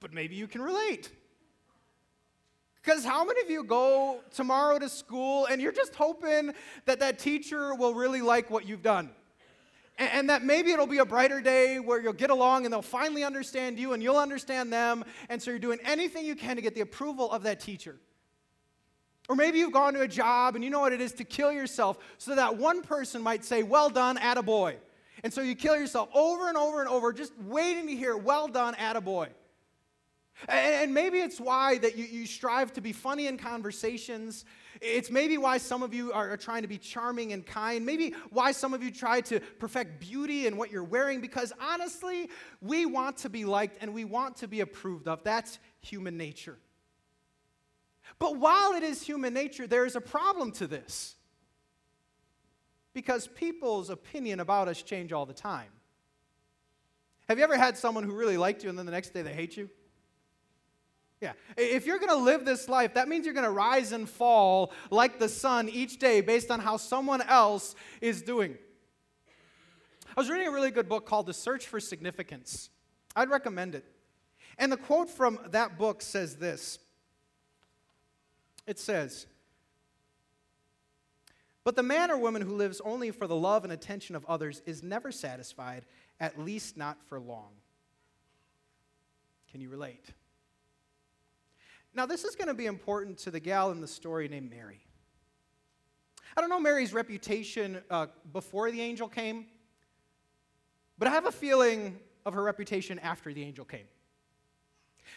But 0.00 0.12
maybe 0.12 0.36
you 0.36 0.46
can 0.46 0.62
relate. 0.62 1.10
Because 2.82 3.04
how 3.04 3.24
many 3.24 3.40
of 3.40 3.50
you 3.50 3.64
go 3.64 4.20
tomorrow 4.32 4.78
to 4.78 4.88
school 4.88 5.46
and 5.46 5.60
you're 5.60 5.72
just 5.72 5.94
hoping 5.96 6.52
that 6.84 7.00
that 7.00 7.18
teacher 7.18 7.74
will 7.74 7.94
really 7.94 8.22
like 8.22 8.48
what 8.48 8.64
you've 8.64 8.82
done? 8.82 9.10
And, 9.98 10.28
that 10.28 10.44
maybe 10.44 10.72
it'll 10.72 10.86
be 10.86 10.98
a 10.98 11.06
brighter 11.06 11.40
day 11.40 11.80
where 11.80 12.00
you'll 12.00 12.12
get 12.12 12.30
along 12.30 12.64
and 12.64 12.72
they'll 12.72 12.82
finally 12.82 13.24
understand 13.24 13.78
you 13.78 13.94
and 13.94 14.02
you'll 14.02 14.18
understand 14.18 14.72
them. 14.72 15.04
And 15.30 15.42
so 15.42 15.50
you're 15.50 15.58
doing 15.58 15.78
anything 15.84 16.26
you 16.26 16.36
can 16.36 16.56
to 16.56 16.62
get 16.62 16.74
the 16.74 16.82
approval 16.82 17.32
of 17.32 17.44
that 17.44 17.60
teacher. 17.60 17.96
Or 19.28 19.34
maybe 19.34 19.58
you've 19.58 19.72
gone 19.72 19.94
to 19.94 20.02
a 20.02 20.08
job 20.08 20.54
and 20.54 20.62
you 20.62 20.70
know 20.70 20.80
what 20.80 20.92
it 20.92 21.00
is 21.00 21.12
to 21.14 21.24
kill 21.24 21.50
yourself 21.50 21.98
so 22.18 22.34
that 22.36 22.58
one 22.58 22.82
person 22.82 23.22
might 23.22 23.44
say, 23.44 23.62
Well 23.62 23.88
done, 23.90 24.18
attaboy. 24.18 24.76
And 25.26 25.34
so 25.34 25.40
you 25.40 25.56
kill 25.56 25.76
yourself 25.76 26.08
over 26.14 26.46
and 26.46 26.56
over 26.56 26.80
and 26.80 26.88
over, 26.88 27.12
just 27.12 27.36
waiting 27.36 27.88
to 27.88 27.96
hear, 27.96 28.16
well 28.16 28.46
done, 28.46 28.74
attaboy. 28.74 29.26
And 30.48 30.94
maybe 30.94 31.18
it's 31.18 31.40
why 31.40 31.78
that 31.78 31.96
you, 31.96 32.04
you 32.04 32.26
strive 32.26 32.72
to 32.74 32.80
be 32.80 32.92
funny 32.92 33.26
in 33.26 33.36
conversations. 33.36 34.44
It's 34.80 35.10
maybe 35.10 35.36
why 35.36 35.58
some 35.58 35.82
of 35.82 35.92
you 35.92 36.12
are, 36.12 36.30
are, 36.30 36.36
trying 36.36 36.62
to 36.62 36.68
be 36.68 36.78
charming 36.78 37.32
and 37.32 37.44
kind. 37.44 37.84
Maybe 37.84 38.14
why 38.30 38.52
some 38.52 38.72
of 38.72 38.84
you 38.84 38.92
try 38.92 39.20
to 39.22 39.40
perfect 39.40 39.98
beauty 39.98 40.46
in 40.46 40.56
what 40.56 40.70
you're 40.70 40.84
wearing, 40.84 41.20
because 41.20 41.52
honestly, 41.60 42.30
we 42.60 42.86
want 42.86 43.16
to 43.16 43.28
be 43.28 43.44
liked 43.44 43.78
and 43.80 43.92
we 43.92 44.04
want 44.04 44.36
to 44.36 44.46
be 44.46 44.60
approved 44.60 45.08
of. 45.08 45.24
That's 45.24 45.58
human 45.80 46.16
nature. 46.16 46.56
But 48.20 48.36
while 48.36 48.74
it 48.74 48.84
is 48.84 49.02
human 49.02 49.34
nature, 49.34 49.66
there 49.66 49.86
is 49.86 49.96
a 49.96 50.00
problem 50.00 50.52
to 50.52 50.68
this. 50.68 51.15
Because 52.96 53.28
people's 53.28 53.90
opinion 53.90 54.40
about 54.40 54.68
us 54.68 54.80
change 54.80 55.12
all 55.12 55.26
the 55.26 55.34
time. 55.34 55.68
Have 57.28 57.36
you 57.36 57.44
ever 57.44 57.58
had 57.58 57.76
someone 57.76 58.04
who 58.04 58.12
really 58.12 58.38
liked 58.38 58.64
you 58.64 58.70
and 58.70 58.78
then 58.78 58.86
the 58.86 58.92
next 58.92 59.12
day 59.12 59.20
they 59.20 59.34
hate 59.34 59.54
you? 59.54 59.68
Yeah. 61.20 61.34
If 61.58 61.84
you're 61.84 61.98
going 61.98 62.08
to 62.08 62.16
live 62.16 62.46
this 62.46 62.70
life, 62.70 62.94
that 62.94 63.06
means 63.06 63.26
you're 63.26 63.34
going 63.34 63.44
to 63.44 63.50
rise 63.50 63.92
and 63.92 64.08
fall 64.08 64.72
like 64.90 65.18
the 65.18 65.28
sun 65.28 65.68
each 65.68 65.98
day 65.98 66.22
based 66.22 66.50
on 66.50 66.58
how 66.58 66.78
someone 66.78 67.20
else 67.20 67.74
is 68.00 68.22
doing. 68.22 68.56
I 70.16 70.18
was 70.18 70.30
reading 70.30 70.48
a 70.48 70.52
really 70.52 70.70
good 70.70 70.88
book 70.88 71.04
called 71.04 71.26
The 71.26 71.34
Search 71.34 71.66
for 71.66 71.78
Significance. 71.80 72.70
I'd 73.14 73.28
recommend 73.28 73.74
it. 73.74 73.84
And 74.56 74.72
the 74.72 74.78
quote 74.78 75.10
from 75.10 75.38
that 75.50 75.76
book 75.76 76.00
says 76.00 76.36
this 76.36 76.78
It 78.66 78.78
says, 78.78 79.26
But 81.66 81.74
the 81.74 81.82
man 81.82 82.12
or 82.12 82.16
woman 82.16 82.42
who 82.42 82.54
lives 82.54 82.80
only 82.84 83.10
for 83.10 83.26
the 83.26 83.34
love 83.34 83.64
and 83.64 83.72
attention 83.72 84.14
of 84.14 84.24
others 84.26 84.62
is 84.66 84.84
never 84.84 85.10
satisfied, 85.10 85.84
at 86.20 86.38
least 86.38 86.76
not 86.76 86.96
for 87.08 87.18
long. 87.18 87.48
Can 89.50 89.60
you 89.60 89.68
relate? 89.68 90.04
Now, 91.92 92.06
this 92.06 92.22
is 92.22 92.36
going 92.36 92.46
to 92.46 92.54
be 92.54 92.66
important 92.66 93.18
to 93.18 93.32
the 93.32 93.40
gal 93.40 93.72
in 93.72 93.80
the 93.80 93.88
story 93.88 94.28
named 94.28 94.48
Mary. 94.48 94.78
I 96.36 96.40
don't 96.40 96.50
know 96.50 96.60
Mary's 96.60 96.92
reputation 96.92 97.82
uh, 97.90 98.06
before 98.32 98.70
the 98.70 98.80
angel 98.80 99.08
came, 99.08 99.46
but 100.98 101.08
I 101.08 101.10
have 101.10 101.26
a 101.26 101.32
feeling 101.32 101.98
of 102.24 102.32
her 102.34 102.44
reputation 102.44 103.00
after 103.00 103.34
the 103.34 103.42
angel 103.42 103.64
came. 103.64 103.88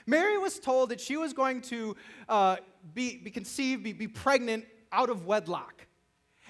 Mary 0.07 0.39
was 0.39 0.57
told 0.57 0.89
that 0.89 0.99
she 0.99 1.15
was 1.15 1.31
going 1.31 1.61
to 1.61 1.95
uh, 2.27 2.55
be, 2.95 3.17
be 3.17 3.29
conceived, 3.29 3.83
be, 3.83 3.93
be 3.93 4.07
pregnant 4.07 4.65
out 4.91 5.11
of 5.11 5.27
wedlock. 5.27 5.85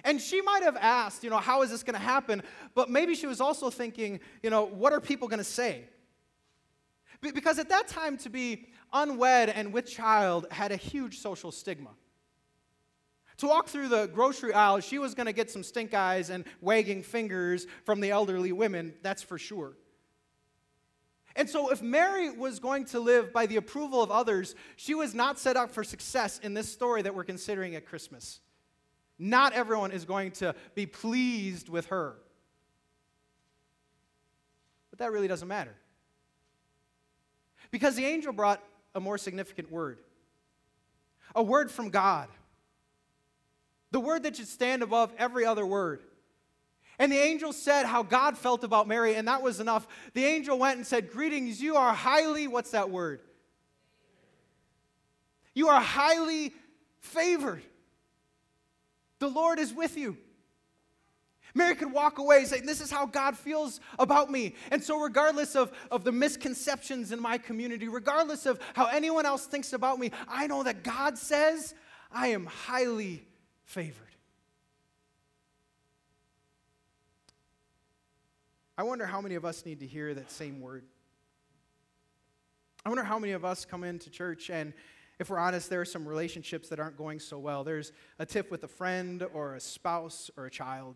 And 0.04 0.22
she 0.22 0.42
might 0.42 0.64
have 0.64 0.78
asked, 0.78 1.24
you 1.24 1.30
know, 1.30 1.38
how 1.38 1.62
is 1.62 1.70
this 1.70 1.84
going 1.84 1.94
to 1.94 2.00
happen? 2.00 2.42
But 2.76 2.90
maybe 2.90 3.16
she 3.16 3.28
was 3.28 3.42
also 3.42 3.70
thinking, 3.70 4.20
you 4.42 4.50
know, 4.50 4.66
what 4.66 4.94
are 4.94 5.02
people 5.02 5.28
going 5.28 5.40
to 5.40 5.44
say? 5.44 5.84
Because 7.22 7.60
at 7.60 7.70
that 7.70 7.88
time, 7.88 8.18
to 8.20 8.30
be 8.30 8.68
unwed 8.94 9.50
and 9.50 9.74
with 9.74 9.86
child 9.86 10.48
had 10.52 10.72
a 10.72 10.78
huge 10.78 11.20
social 11.20 11.52
stigma. 11.52 11.92
To 13.38 13.48
walk 13.48 13.68
through 13.68 13.88
the 13.88 14.08
grocery 14.08 14.54
aisle, 14.54 14.82
she 14.82 15.00
was 15.00 15.16
going 15.16 15.28
to 15.28 15.34
get 15.34 15.50
some 15.50 15.64
stink 15.64 15.94
eyes 15.94 16.30
and 16.30 16.44
wagging 16.60 17.04
fingers 17.04 17.68
from 17.86 18.02
the 18.02 18.12
elderly 18.12 18.52
women, 18.52 18.94
that's 19.02 19.24
for 19.24 19.38
sure. 19.38 19.78
And 21.36 21.50
so, 21.50 21.72
if 21.72 21.82
Mary 21.82 22.30
was 22.32 22.60
going 22.60 22.86
to 22.86 23.00
live 23.00 23.32
by 23.32 23.46
the 23.46 23.56
approval 23.56 24.04
of 24.04 24.12
others, 24.12 24.56
she 24.76 24.94
was 24.94 25.14
not 25.14 25.40
set 25.40 25.56
up 25.56 25.72
for 25.72 25.86
success 25.86 26.40
in 26.40 26.54
this 26.54 26.70
story 26.70 27.02
that 27.02 27.16
we're 27.16 27.24
considering 27.24 27.76
at 27.76 27.86
Christmas. 27.86 28.42
Not 29.20 29.52
everyone 29.54 29.92
is 29.92 30.06
going 30.06 30.32
to 30.32 30.56
be 30.74 30.86
pleased 30.86 31.68
with 31.68 31.88
her. 31.88 32.16
But 34.90 35.00
that 35.00 35.12
really 35.12 35.28
doesn't 35.28 35.48
matter. 35.48 35.76
Because 37.70 37.96
the 37.96 38.06
angel 38.06 38.32
brought 38.32 38.64
a 38.96 39.00
more 39.00 39.18
significant 39.18 39.72
word 39.72 40.00
a 41.36 41.44
word 41.44 41.70
from 41.70 41.90
God. 41.90 42.28
The 43.92 44.00
word 44.00 44.24
that 44.24 44.36
should 44.36 44.48
stand 44.48 44.82
above 44.82 45.14
every 45.18 45.46
other 45.46 45.64
word. 45.64 46.02
And 46.98 47.12
the 47.12 47.18
angel 47.18 47.54
said 47.54 47.86
how 47.86 48.04
God 48.04 48.38
felt 48.38 48.64
about 48.64 48.88
Mary, 48.88 49.16
and 49.16 49.28
that 49.28 49.42
was 49.42 49.60
enough. 49.60 49.88
The 50.14 50.26
angel 50.26 50.58
went 50.58 50.78
and 50.78 50.88
said, 50.88 51.12
Greetings, 51.12 51.62
you 51.62 51.76
are 51.76 51.94
highly, 51.94 52.48
what's 52.48 52.72
that 52.72 52.90
word? 52.90 53.22
You 55.54 55.70
are 55.70 55.80
highly 55.80 56.54
favored. 57.00 57.64
The 59.20 59.28
Lord 59.28 59.60
is 59.60 59.74
with 59.74 59.98
you. 59.98 60.18
Mary 61.54 61.76
could 61.76 61.92
walk 61.92 62.20
away 62.20 62.46
saying, 62.46 62.66
This 62.66 62.82
is 62.82 62.92
how 62.92 63.06
God 63.06 63.38
feels 63.38 63.80
about 63.98 64.30
me. 64.32 64.56
And 64.72 64.84
so, 64.84 65.00
regardless 65.00 65.56
of, 65.56 65.72
of 65.92 66.04
the 66.04 66.12
misconceptions 66.12 67.12
in 67.12 67.20
my 67.20 67.38
community, 67.38 67.88
regardless 67.88 68.46
of 68.46 68.60
how 68.76 68.88
anyone 68.88 69.26
else 69.26 69.46
thinks 69.46 69.74
about 69.74 70.00
me, 70.00 70.12
I 70.28 70.48
know 70.48 70.64
that 70.64 70.84
God 70.84 71.18
says 71.18 71.74
I 72.12 72.28
am 72.28 72.46
highly 72.46 73.26
favored. 73.64 74.06
I 78.78 78.84
wonder 78.84 79.06
how 79.06 79.20
many 79.20 79.36
of 79.36 79.44
us 79.44 79.66
need 79.66 79.82
to 79.82 79.88
hear 79.88 80.14
that 80.14 80.32
same 80.32 80.62
word. 80.62 80.86
I 82.86 82.90
wonder 82.90 83.04
how 83.04 83.20
many 83.20 83.34
of 83.34 83.44
us 83.44 83.66
come 83.66 83.84
into 83.84 84.10
church 84.10 84.50
and 84.50 84.74
if 85.20 85.30
we're 85.30 85.38
honest, 85.38 85.70
there 85.70 85.82
are 85.82 85.86
some 85.86 86.08
relationships 86.08 86.70
that 86.70 86.80
aren't 86.80 86.98
going 86.98 87.20
so 87.20 87.38
well. 87.38 87.66
There's 87.66 87.92
a 88.18 88.26
tiff 88.26 88.50
with 88.50 88.64
a 88.64 88.68
friend 88.70 89.24
or 89.34 89.56
a 89.56 89.60
spouse 89.60 90.32
or 90.38 90.46
a 90.46 90.50
child. 90.50 90.96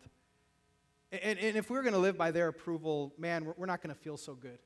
And, 1.11 1.37
and 1.37 1.57
if 1.57 1.69
we're 1.69 1.83
going 1.83 1.93
to 1.93 1.99
live 1.99 2.17
by 2.17 2.31
their 2.31 2.47
approval, 2.47 3.13
man, 3.17 3.43
we're, 3.43 3.53
we're 3.57 3.65
not 3.65 3.81
going 3.81 3.93
to 3.93 4.01
feel 4.01 4.15
so 4.15 4.33
good. 4.33 4.59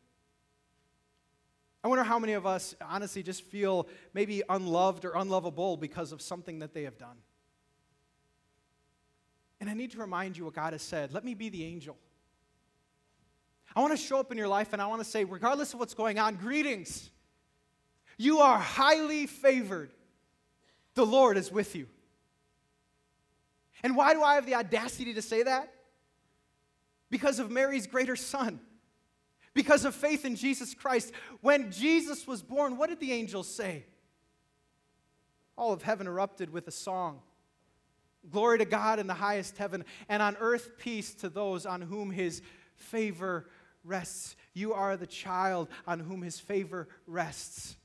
I 1.83 1.87
wonder 1.87 2.03
how 2.03 2.19
many 2.19 2.33
of 2.33 2.45
us 2.45 2.75
honestly 2.81 3.23
just 3.23 3.43
feel 3.43 3.87
maybe 4.13 4.43
unloved 4.47 5.05
or 5.05 5.13
unlovable 5.15 5.75
because 5.75 6.11
of 6.11 6.21
something 6.21 6.59
that 6.59 6.73
they 6.73 6.83
have 6.83 6.97
done. 6.97 7.17
And 9.59 9.69
I 9.69 9.73
need 9.73 9.91
to 9.91 9.97
remind 9.97 10.37
you 10.37 10.45
what 10.45 10.53
God 10.53 10.73
has 10.73 10.83
said. 10.83 11.13
Let 11.13 11.25
me 11.25 11.33
be 11.33 11.49
the 11.49 11.63
angel. 11.63 11.97
I 13.75 13.81
want 13.81 13.91
to 13.91 13.97
show 13.97 14.19
up 14.19 14.31
in 14.31 14.37
your 14.37 14.47
life 14.47 14.73
and 14.73 14.81
I 14.81 14.87
want 14.87 15.03
to 15.03 15.09
say, 15.09 15.23
regardless 15.23 15.73
of 15.73 15.79
what's 15.79 15.95
going 15.95 16.19
on, 16.19 16.35
greetings. 16.35 17.09
You 18.17 18.39
are 18.39 18.57
highly 18.57 19.27
favored. 19.27 19.91
The 20.95 21.05
Lord 21.05 21.37
is 21.37 21.51
with 21.51 21.75
you. 21.75 21.87
And 23.83 23.95
why 23.95 24.13
do 24.13 24.23
I 24.23 24.35
have 24.35 24.45
the 24.45 24.55
audacity 24.55 25.13
to 25.13 25.21
say 25.21 25.43
that? 25.43 25.71
because 27.09 27.39
of 27.39 27.49
Mary's 27.49 27.87
greater 27.87 28.15
son, 28.15 28.59
because 29.53 29.85
of 29.85 29.95
faith 29.95 30.25
in 30.25 30.35
Jesus 30.35 30.73
Christ. 30.73 31.11
When 31.41 31.71
Jesus 31.71 32.27
was 32.27 32.41
born, 32.41 32.77
what 32.77 32.89
did 32.89 32.99
the 32.99 33.13
angels 33.13 33.47
say? 33.53 33.85
All 35.57 35.73
of 35.73 35.83
heaven 35.83 36.07
erupted 36.07 36.51
with 36.51 36.67
a 36.67 36.71
song. 36.71 37.21
Glory 38.29 38.57
to 38.57 38.65
God 38.65 38.99
in 38.99 39.07
the 39.07 39.13
highest 39.13 39.57
heaven, 39.57 39.85
and 40.09 40.21
on 40.21 40.35
earth 40.39 40.77
peace 40.77 41.13
to 41.15 41.29
those 41.29 41.65
on 41.65 41.81
whom 41.81 42.11
his 42.11 42.41
favor 42.75 43.49
rests. 43.83 44.35
You 44.53 44.73
are 44.73 44.97
the 44.97 45.07
child 45.07 45.69
on 45.87 45.99
whom 46.01 46.21
his 46.21 46.39
favor 46.39 46.89
rests. 47.05 47.77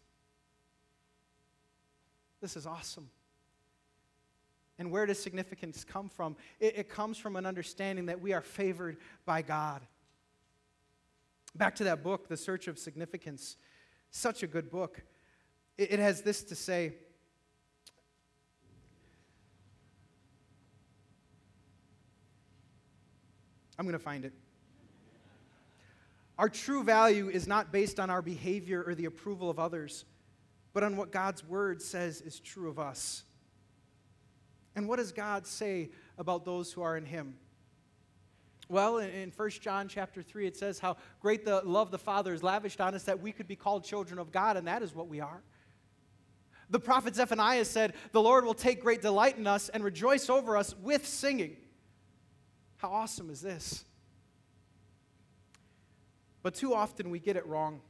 This 2.43 2.57
is 2.57 2.67
awesome. 2.67 3.09
And 4.79 4.91
where 4.91 5.07
does 5.07 5.23
significance 5.23 5.85
come 5.85 6.09
from? 6.09 6.37
It, 6.59 6.77
it, 6.77 6.89
comes 6.89 7.17
from 7.17 7.37
an 7.37 7.47
understanding 7.47 8.07
that 8.07 8.21
we 8.21 8.33
are 8.33 8.41
favored 8.41 8.97
by 9.25 9.43
God. 9.43 9.81
Back 11.55 11.77
to 11.77 11.85
that 11.85 12.03
book, 12.03 12.27
The 12.27 12.37
Search 12.37 12.67
of 12.67 12.79
Significance. 12.79 13.57
Such 14.11 14.43
a 14.43 14.49
good 14.49 14.71
book. 14.71 15.03
It, 15.79 15.93
it 15.93 15.99
has 16.01 16.23
this 16.23 16.43
to 16.45 16.57
say. 16.57 16.95
I'm 23.79 23.85
going 23.85 23.93
to 23.93 23.99
find 24.01 24.25
it. 24.25 24.33
Our 26.39 26.49
true 26.49 26.83
value 26.83 27.29
is 27.29 27.47
not 27.47 27.71
based 27.71 28.01
on 28.01 28.11
our 28.11 28.21
behavior 28.21 28.83
or 28.85 28.97
the 28.97 29.05
approval 29.05 29.49
of 29.49 29.61
others, 29.61 30.07
but 30.73 30.83
on 30.83 30.97
what 30.97 31.13
God's 31.13 31.45
word 31.45 31.83
says 31.83 32.21
is 32.21 32.41
true 32.41 32.69
of 32.69 32.79
us. 32.79 33.25
And 34.75 34.89
what 34.89 34.97
does 34.97 35.13
God 35.13 35.47
say 35.47 35.91
about 36.19 36.45
those 36.45 36.73
who 36.73 36.83
are 36.83 36.97
in 36.97 37.05
him? 37.05 37.35
Well, 38.69 38.99
in 38.99 39.33
1 39.37 39.51
John 39.51 39.87
chapter 39.87 40.23
3, 40.23 40.47
it 40.47 40.57
says 40.57 40.79
how 40.79 40.97
great 41.21 41.45
the 41.45 41.61
love 41.63 41.91
the 41.91 41.99
Father 41.99 42.33
has 42.33 42.43
lavished 42.43 42.81
on 42.81 42.95
us 42.95 43.03
that 43.05 43.21
we 43.21 43.33
could 43.33 43.47
be 43.47 43.57
called 43.57 43.85
children 43.85 44.19
of 44.19 44.33
God, 44.33 44.57
and 44.57 44.67
that 44.67 44.83
is 44.83 44.95
what 44.95 45.09
we 45.09 45.21
are. 45.21 45.43
The 46.71 46.81
prophet 46.81 47.15
Zephaniah 47.15 47.67
said, 47.67 47.93
The 48.13 48.23
Lord 48.23 48.47
will 48.47 48.55
take 48.55 48.81
great 48.81 49.03
delight 49.03 49.37
in 49.37 49.47
us 49.47 49.69
and 49.69 49.85
rejoice 49.85 50.31
over 50.31 50.57
us 50.57 50.75
with 50.79 51.07
singing. 51.07 51.57
How 52.79 52.91
awesome 52.91 53.29
is 53.29 53.43
this? 53.43 53.85
But 56.43 56.55
too 56.55 56.73
often 56.75 57.11
we 57.11 57.19
get 57.19 57.37
it 57.37 57.47
wrong. 57.47 57.83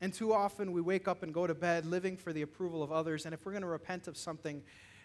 And 0.00 0.12
too 0.12 0.32
often 0.32 0.72
we 0.72 0.80
wake 0.80 1.08
up 1.08 1.22
and 1.22 1.32
go 1.32 1.46
to 1.46 1.54
bed 1.54 1.86
living 1.86 2.16
for 2.16 2.32
the 2.32 2.42
approval 2.42 2.82
of 2.82 2.92
others. 2.92 3.24
And 3.24 3.32
if 3.32 3.46
we're 3.46 3.52
going 3.52 3.62
to 3.62 3.68
repent 3.68 4.08
of 4.08 4.16
something, 4.16 4.62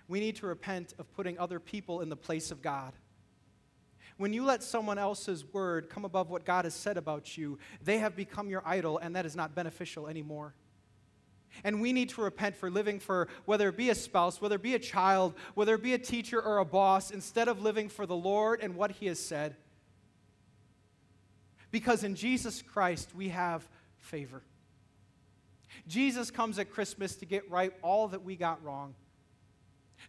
we 0.07 0.19
need 0.19 0.35
to 0.37 0.47
repent 0.47 0.93
of 0.99 1.11
putting 1.13 1.39
other 1.39 1.59
people 1.59 2.01
in 2.01 2.09
the 2.09 2.15
place 2.15 2.51
of 2.51 2.61
God. 2.61 2.93
When 4.17 4.33
you 4.33 4.43
let 4.43 4.61
someone 4.61 4.97
else's 4.97 5.45
word 5.53 5.89
come 5.89 6.05
above 6.05 6.29
what 6.29 6.45
God 6.45 6.65
has 6.65 6.73
said 6.73 6.97
about 6.97 7.37
you, 7.37 7.57
they 7.81 7.99
have 7.99 8.15
become 8.15 8.49
your 8.49 8.61
idol, 8.65 8.97
and 8.97 9.15
that 9.15 9.25
is 9.25 9.35
not 9.35 9.55
beneficial 9.55 10.07
anymore. 10.07 10.53
And 11.63 11.81
we 11.81 11.91
need 11.91 12.09
to 12.09 12.21
repent 12.21 12.55
for 12.55 12.69
living 12.69 12.99
for 12.99 13.27
whether 13.45 13.69
it 13.69 13.77
be 13.77 13.89
a 13.89 13.95
spouse, 13.95 14.41
whether 14.41 14.55
it 14.55 14.61
be 14.61 14.75
a 14.75 14.79
child, 14.79 15.33
whether 15.53 15.75
it 15.75 15.83
be 15.83 15.93
a 15.93 15.97
teacher 15.97 16.41
or 16.41 16.59
a 16.59 16.65
boss, 16.65 17.11
instead 17.11 17.47
of 17.47 17.61
living 17.61 17.89
for 17.89 18.05
the 18.05 18.15
Lord 18.15 18.59
and 18.61 18.75
what 18.75 18.91
He 18.91 19.07
has 19.07 19.19
said. 19.19 19.55
Because 21.71 22.03
in 22.03 22.15
Jesus 22.15 22.61
Christ 22.61 23.15
we 23.15 23.29
have 23.29 23.67
favor. 23.97 24.43
Jesus 25.91 26.31
comes 26.31 26.57
at 26.57 26.71
Christmas 26.71 27.17
to 27.17 27.25
get 27.25 27.51
right 27.51 27.73
all 27.81 28.07
that 28.07 28.23
we 28.23 28.37
got 28.37 28.63
wrong, 28.63 28.95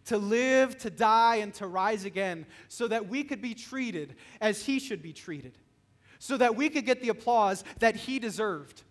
to 0.05 0.17
live, 0.17 0.79
to 0.79 0.91
die, 0.91 1.37
and 1.37 1.53
to 1.55 1.67
rise 1.67 2.05
again, 2.05 2.47
so 2.69 2.87
that 2.87 3.09
we 3.09 3.25
could 3.25 3.43
be 3.43 3.53
treated 3.53 4.15
as 4.41 4.65
He 4.65 4.79
should 4.79 5.03
be 5.03 5.12
treated, 5.12 5.59
so 6.21 6.37
that 6.37 6.55
we 6.55 6.69
could 6.69 6.87
get 6.87 7.03
the 7.03 7.09
applause 7.09 7.65
that 7.81 7.97
He 7.97 8.21
deserved. 8.21 8.83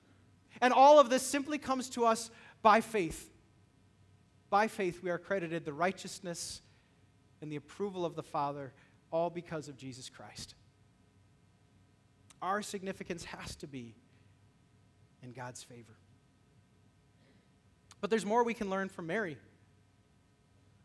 And 0.60 0.74
all 0.74 1.00
of 1.00 1.10
this 1.10 1.24
simply 1.24 1.58
comes 1.58 1.90
to 1.92 2.06
us 2.06 2.30
by 2.62 2.82
faith. 2.82 3.32
By 4.50 4.68
faith, 4.68 5.02
we 5.02 5.10
are 5.10 5.18
credited 5.18 5.64
the 5.64 5.72
righteousness 5.72 6.62
and 7.42 7.50
the 7.50 7.56
approval 7.56 8.06
of 8.06 8.16
the 8.16 8.24
Father, 8.24 8.74
all 9.12 9.30
because 9.30 9.70
of 9.70 9.78
Jesus 9.78 10.10
Christ. 10.10 10.56
Our 12.42 12.62
significance 12.62 13.24
has 13.24 13.56
to 13.58 13.68
be 13.68 13.96
in 15.24 15.32
God's 15.32 15.64
favor. 15.64 15.96
But 18.02 18.10
there's 18.10 18.26
more 18.26 18.44
we 18.44 18.54
can 18.54 18.70
learn 18.70 18.90
from 18.90 19.08
Mary. 19.08 19.38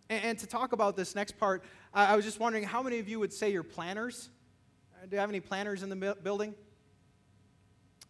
And, 0.09 0.25
and 0.25 0.39
to 0.39 0.47
talk 0.47 0.73
about 0.73 0.97
this 0.97 1.15
next 1.15 1.39
part, 1.39 1.65
I, 1.93 2.13
I 2.13 2.17
was 2.17 2.25
just 2.25 2.39
wondering 2.39 2.65
how 2.65 2.83
many 2.83 2.99
of 2.99 3.09
you 3.09 3.19
would 3.19 3.33
say 3.33 3.51
you're 3.51 3.63
planners? 3.63 4.29
Uh, 4.95 5.07
do 5.07 5.17
you 5.17 5.21
have 5.21 5.31
any 5.31 5.41
planners 5.41 5.83
in 5.83 5.89
the 5.89 6.17
building? 6.23 6.55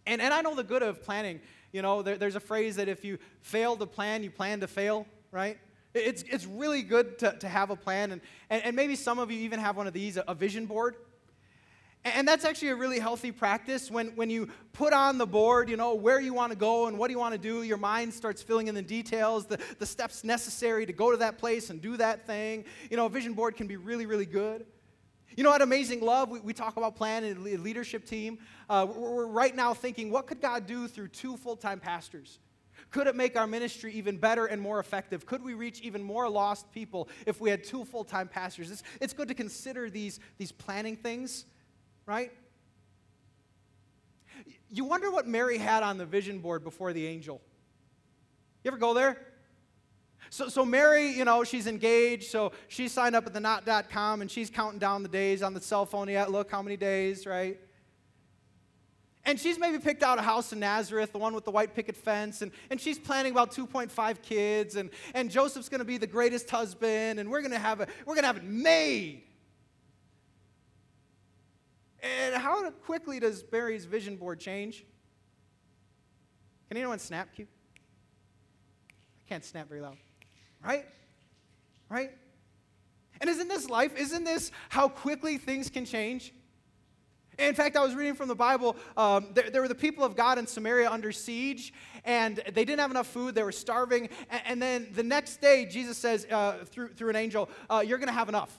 And, 0.06 0.20
and 0.20 0.34
I 0.34 0.40
know 0.42 0.54
the 0.54 0.64
good 0.64 0.82
of 0.82 1.02
planning. 1.02 1.40
You 1.72 1.82
know, 1.82 2.02
there, 2.02 2.16
there's 2.16 2.36
a 2.36 2.40
phrase 2.40 2.76
that 2.76 2.88
if 2.88 3.04
you 3.04 3.18
fail 3.40 3.76
to 3.76 3.86
plan, 3.86 4.22
you 4.22 4.30
plan 4.30 4.60
to 4.60 4.68
fail, 4.68 5.06
right? 5.30 5.58
It's, 5.94 6.22
it's 6.22 6.46
really 6.46 6.82
good 6.82 7.18
to, 7.20 7.32
to 7.38 7.48
have 7.48 7.70
a 7.70 7.76
plan. 7.76 8.12
And, 8.12 8.20
and, 8.50 8.62
and 8.64 8.76
maybe 8.76 8.96
some 8.96 9.18
of 9.18 9.30
you 9.30 9.38
even 9.40 9.58
have 9.58 9.76
one 9.76 9.86
of 9.86 9.92
these, 9.92 10.18
a 10.26 10.34
vision 10.34 10.66
board. 10.66 10.96
And 12.14 12.26
that's 12.28 12.44
actually 12.44 12.68
a 12.68 12.76
really 12.76 13.00
healthy 13.00 13.32
practice. 13.32 13.90
When, 13.90 14.14
when 14.14 14.30
you 14.30 14.48
put 14.72 14.92
on 14.92 15.18
the 15.18 15.26
board, 15.26 15.68
you 15.68 15.76
know, 15.76 15.94
where 15.94 16.20
you 16.20 16.32
want 16.32 16.52
to 16.52 16.58
go 16.58 16.86
and 16.86 16.96
what 16.98 17.08
do 17.08 17.12
you 17.12 17.18
want 17.18 17.32
to 17.34 17.38
do, 17.38 17.64
your 17.64 17.78
mind 17.78 18.14
starts 18.14 18.40
filling 18.40 18.68
in 18.68 18.76
the 18.76 18.82
details, 18.82 19.46
the, 19.46 19.58
the 19.80 19.86
steps 19.86 20.22
necessary 20.22 20.86
to 20.86 20.92
go 20.92 21.10
to 21.10 21.16
that 21.16 21.36
place 21.36 21.68
and 21.68 21.82
do 21.82 21.96
that 21.96 22.24
thing. 22.24 22.64
You 22.90 22.96
know, 22.96 23.06
a 23.06 23.08
vision 23.08 23.32
board 23.32 23.56
can 23.56 23.66
be 23.66 23.76
really, 23.76 24.06
really 24.06 24.24
good. 24.24 24.66
You 25.36 25.42
know, 25.42 25.52
at 25.52 25.62
Amazing 25.62 26.00
Love, 26.00 26.30
we, 26.30 26.38
we 26.38 26.52
talk 26.52 26.76
about 26.76 26.94
planning 26.94 27.32
a 27.32 27.56
leadership 27.56 28.06
team. 28.06 28.38
Uh, 28.70 28.86
we're, 28.88 29.10
we're 29.10 29.26
right 29.26 29.54
now 29.54 29.74
thinking, 29.74 30.12
what 30.12 30.28
could 30.28 30.40
God 30.40 30.68
do 30.68 30.86
through 30.86 31.08
two 31.08 31.36
full 31.36 31.56
time 31.56 31.80
pastors? 31.80 32.38
Could 32.92 33.08
it 33.08 33.16
make 33.16 33.36
our 33.36 33.48
ministry 33.48 33.92
even 33.94 34.16
better 34.16 34.46
and 34.46 34.62
more 34.62 34.78
effective? 34.78 35.26
Could 35.26 35.42
we 35.42 35.54
reach 35.54 35.80
even 35.80 36.04
more 36.04 36.28
lost 36.28 36.70
people 36.70 37.08
if 37.26 37.40
we 37.40 37.50
had 37.50 37.64
two 37.64 37.84
full 37.84 38.04
time 38.04 38.28
pastors? 38.28 38.70
It's, 38.70 38.84
it's 39.00 39.12
good 39.12 39.26
to 39.26 39.34
consider 39.34 39.90
these, 39.90 40.20
these 40.38 40.52
planning 40.52 40.94
things 40.94 41.46
right? 42.06 42.32
You 44.70 44.84
wonder 44.84 45.10
what 45.10 45.26
Mary 45.26 45.58
had 45.58 45.82
on 45.82 45.98
the 45.98 46.06
vision 46.06 46.38
board 46.38 46.64
before 46.64 46.92
the 46.92 47.06
angel. 47.06 47.40
You 48.64 48.70
ever 48.70 48.78
go 48.78 48.94
there? 48.94 49.16
So, 50.30 50.48
so 50.48 50.64
Mary, 50.64 51.08
you 51.08 51.24
know, 51.24 51.44
she's 51.44 51.66
engaged, 51.66 52.30
so 52.30 52.52
she 52.68 52.88
signed 52.88 53.14
up 53.14 53.26
at 53.26 53.32
the 53.32 53.40
knot.com 53.40 54.22
and 54.22 54.30
she's 54.30 54.50
counting 54.50 54.78
down 54.78 55.02
the 55.02 55.08
days 55.08 55.42
on 55.42 55.54
the 55.54 55.60
cell 55.60 55.86
phone. 55.86 56.08
Yeah, 56.08 56.24
look 56.24 56.50
how 56.50 56.62
many 56.62 56.76
days, 56.76 57.26
right? 57.26 57.60
And 59.24 59.40
she's 59.40 59.58
maybe 59.58 59.78
picked 59.78 60.04
out 60.04 60.18
a 60.18 60.22
house 60.22 60.52
in 60.52 60.60
Nazareth, 60.60 61.12
the 61.12 61.18
one 61.18 61.34
with 61.34 61.44
the 61.44 61.50
white 61.50 61.74
picket 61.74 61.96
fence, 61.96 62.42
and, 62.42 62.52
and 62.70 62.80
she's 62.80 62.98
planning 62.98 63.32
about 63.32 63.50
2.5 63.50 64.22
kids, 64.22 64.76
and, 64.76 64.90
and 65.14 65.30
Joseph's 65.30 65.68
gonna 65.68 65.84
be 65.84 65.98
the 65.98 66.06
greatest 66.06 66.48
husband, 66.48 67.18
and 67.18 67.28
we're 67.28 67.42
gonna 67.42 67.58
have 67.58 67.80
a, 67.80 67.88
we're 68.04 68.14
gonna 68.14 68.28
have 68.28 68.36
it 68.36 68.44
made. 68.44 69.24
And 72.02 72.34
how 72.34 72.70
quickly 72.70 73.20
does 73.20 73.44
Mary's 73.50 73.84
vision 73.84 74.16
board 74.16 74.40
change? 74.40 74.84
Can 76.68 76.76
anyone 76.76 76.98
snap 76.98 77.34
cue? 77.34 77.46
I 78.88 79.28
can't 79.28 79.44
snap 79.44 79.68
very 79.68 79.80
loud. 79.80 79.96
Right? 80.64 80.86
Right? 81.88 82.10
And 83.20 83.30
isn't 83.30 83.48
this 83.48 83.70
life? 83.70 83.96
Isn't 83.96 84.24
this 84.24 84.50
how 84.68 84.88
quickly 84.88 85.38
things 85.38 85.70
can 85.70 85.84
change? 85.84 86.32
In 87.38 87.54
fact, 87.54 87.76
I 87.76 87.84
was 87.84 87.94
reading 87.94 88.14
from 88.14 88.28
the 88.28 88.34
Bible. 88.34 88.76
Um, 88.96 89.28
there, 89.34 89.50
there, 89.50 89.60
were 89.60 89.68
the 89.68 89.74
people 89.74 90.04
of 90.04 90.16
God 90.16 90.38
in 90.38 90.46
Samaria 90.46 90.90
under 90.90 91.12
siege, 91.12 91.72
and 92.04 92.36
they 92.36 92.64
didn't 92.64 92.80
have 92.80 92.90
enough 92.90 93.06
food. 93.06 93.34
They 93.34 93.42
were 93.42 93.52
starving. 93.52 94.08
And, 94.30 94.42
and 94.46 94.62
then 94.62 94.88
the 94.94 95.02
next 95.02 95.42
day, 95.42 95.66
Jesus 95.66 95.98
says 95.98 96.26
uh, 96.30 96.64
through, 96.64 96.94
through 96.94 97.10
an 97.10 97.16
angel, 97.16 97.50
uh, 97.68 97.84
You're 97.86 97.98
going 97.98 98.08
to 98.08 98.14
have 98.14 98.30
enough. 98.30 98.58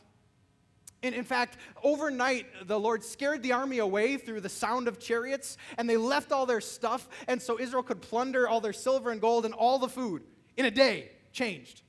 And 1.04 1.14
in 1.14 1.24
fact, 1.24 1.58
overnight, 1.84 2.48
the 2.68 2.80
Lord 2.80 3.04
scared 3.04 3.44
the 3.44 3.52
army 3.52 3.78
away 3.78 4.18
through 4.18 4.42
the 4.42 4.50
sound 4.50 4.88
of 4.88 5.00
chariots, 5.00 5.58
and 5.78 5.88
they 5.90 5.98
left 5.98 6.32
all 6.32 6.46
their 6.46 6.62
stuff, 6.62 7.08
and 7.28 7.42
so 7.42 7.60
Israel 7.60 7.84
could 7.84 8.02
plunder 8.02 8.48
all 8.48 8.62
their 8.62 8.74
silver 8.74 9.12
and 9.12 9.22
gold 9.22 9.46
and 9.46 9.54
all 9.54 9.78
the 9.78 9.88
food 9.88 10.24
in 10.56 10.66
a 10.66 10.72
day. 10.72 11.12
Changed. 11.32 11.84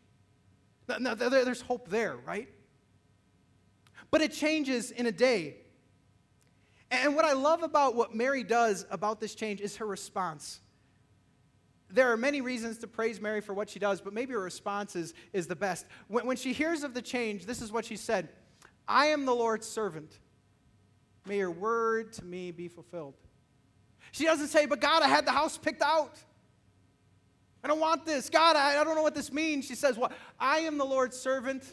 Now, 1.01 1.15
there's 1.15 1.63
hope 1.63 1.89
there, 1.89 2.17
right? 2.27 2.49
But 4.11 4.21
it 4.21 4.33
changes 4.33 4.91
in 4.91 5.07
a 5.07 5.13
day. 5.13 5.57
And 6.91 7.15
what 7.15 7.25
I 7.25 7.33
love 7.33 7.63
about 7.63 7.95
what 7.95 8.15
Mary 8.15 8.43
does 8.43 8.87
about 8.91 9.21
this 9.21 9.35
change 9.35 9.61
is 9.61 9.77
her 9.77 9.87
response. 9.87 10.61
There 11.91 12.13
are 12.13 12.17
many 12.17 12.43
reasons 12.43 12.79
to 12.79 12.87
praise 12.87 13.21
Mary 13.21 13.41
for 13.41 13.55
what 13.55 13.71
she 13.71 13.79
does, 13.79 14.01
but 14.03 14.13
maybe 14.13 14.33
her 14.35 14.41
response 14.41 14.97
is, 14.97 15.15
is 15.33 15.47
the 15.47 15.57
best. 15.57 15.87
When, 16.09 16.27
when 16.27 16.37
she 16.37 16.53
hears 16.53 16.83
of 16.83 16.93
the 16.93 17.03
change, 17.03 17.47
this 17.47 17.63
is 17.63 17.73
what 17.73 17.87
she 17.87 17.97
said 17.97 18.29
I 18.89 19.07
am 19.07 19.27
the 19.27 19.35
Lord's 19.35 19.67
servant. 19.67 20.19
May 21.27 21.37
your 21.37 21.51
word 21.51 22.15
to 22.15 22.25
me 22.25 22.51
be 22.51 22.69
fulfilled. 22.69 23.15
She 24.13 24.25
doesn't 24.25 24.49
say, 24.49 24.65
But 24.65 24.81
God, 24.81 25.03
I 25.03 25.09
had 25.09 25.27
the 25.27 25.33
house 25.33 25.59
picked 25.59 25.83
out. 25.83 26.19
I 27.63 27.69
don't 27.69 27.81
want 27.81 28.07
this. 28.07 28.31
God, 28.31 28.57
I, 28.57 28.81
I 28.81 28.85
don't 28.85 28.95
know 28.95 29.03
what 29.03 29.15
this 29.15 29.31
means. 29.31 29.67
She 29.67 29.75
says, 29.75 29.99
What? 29.99 30.13
I 30.41 30.61
am 30.61 30.79
the 30.79 30.87
Lord's 30.87 31.19
servant. 31.19 31.65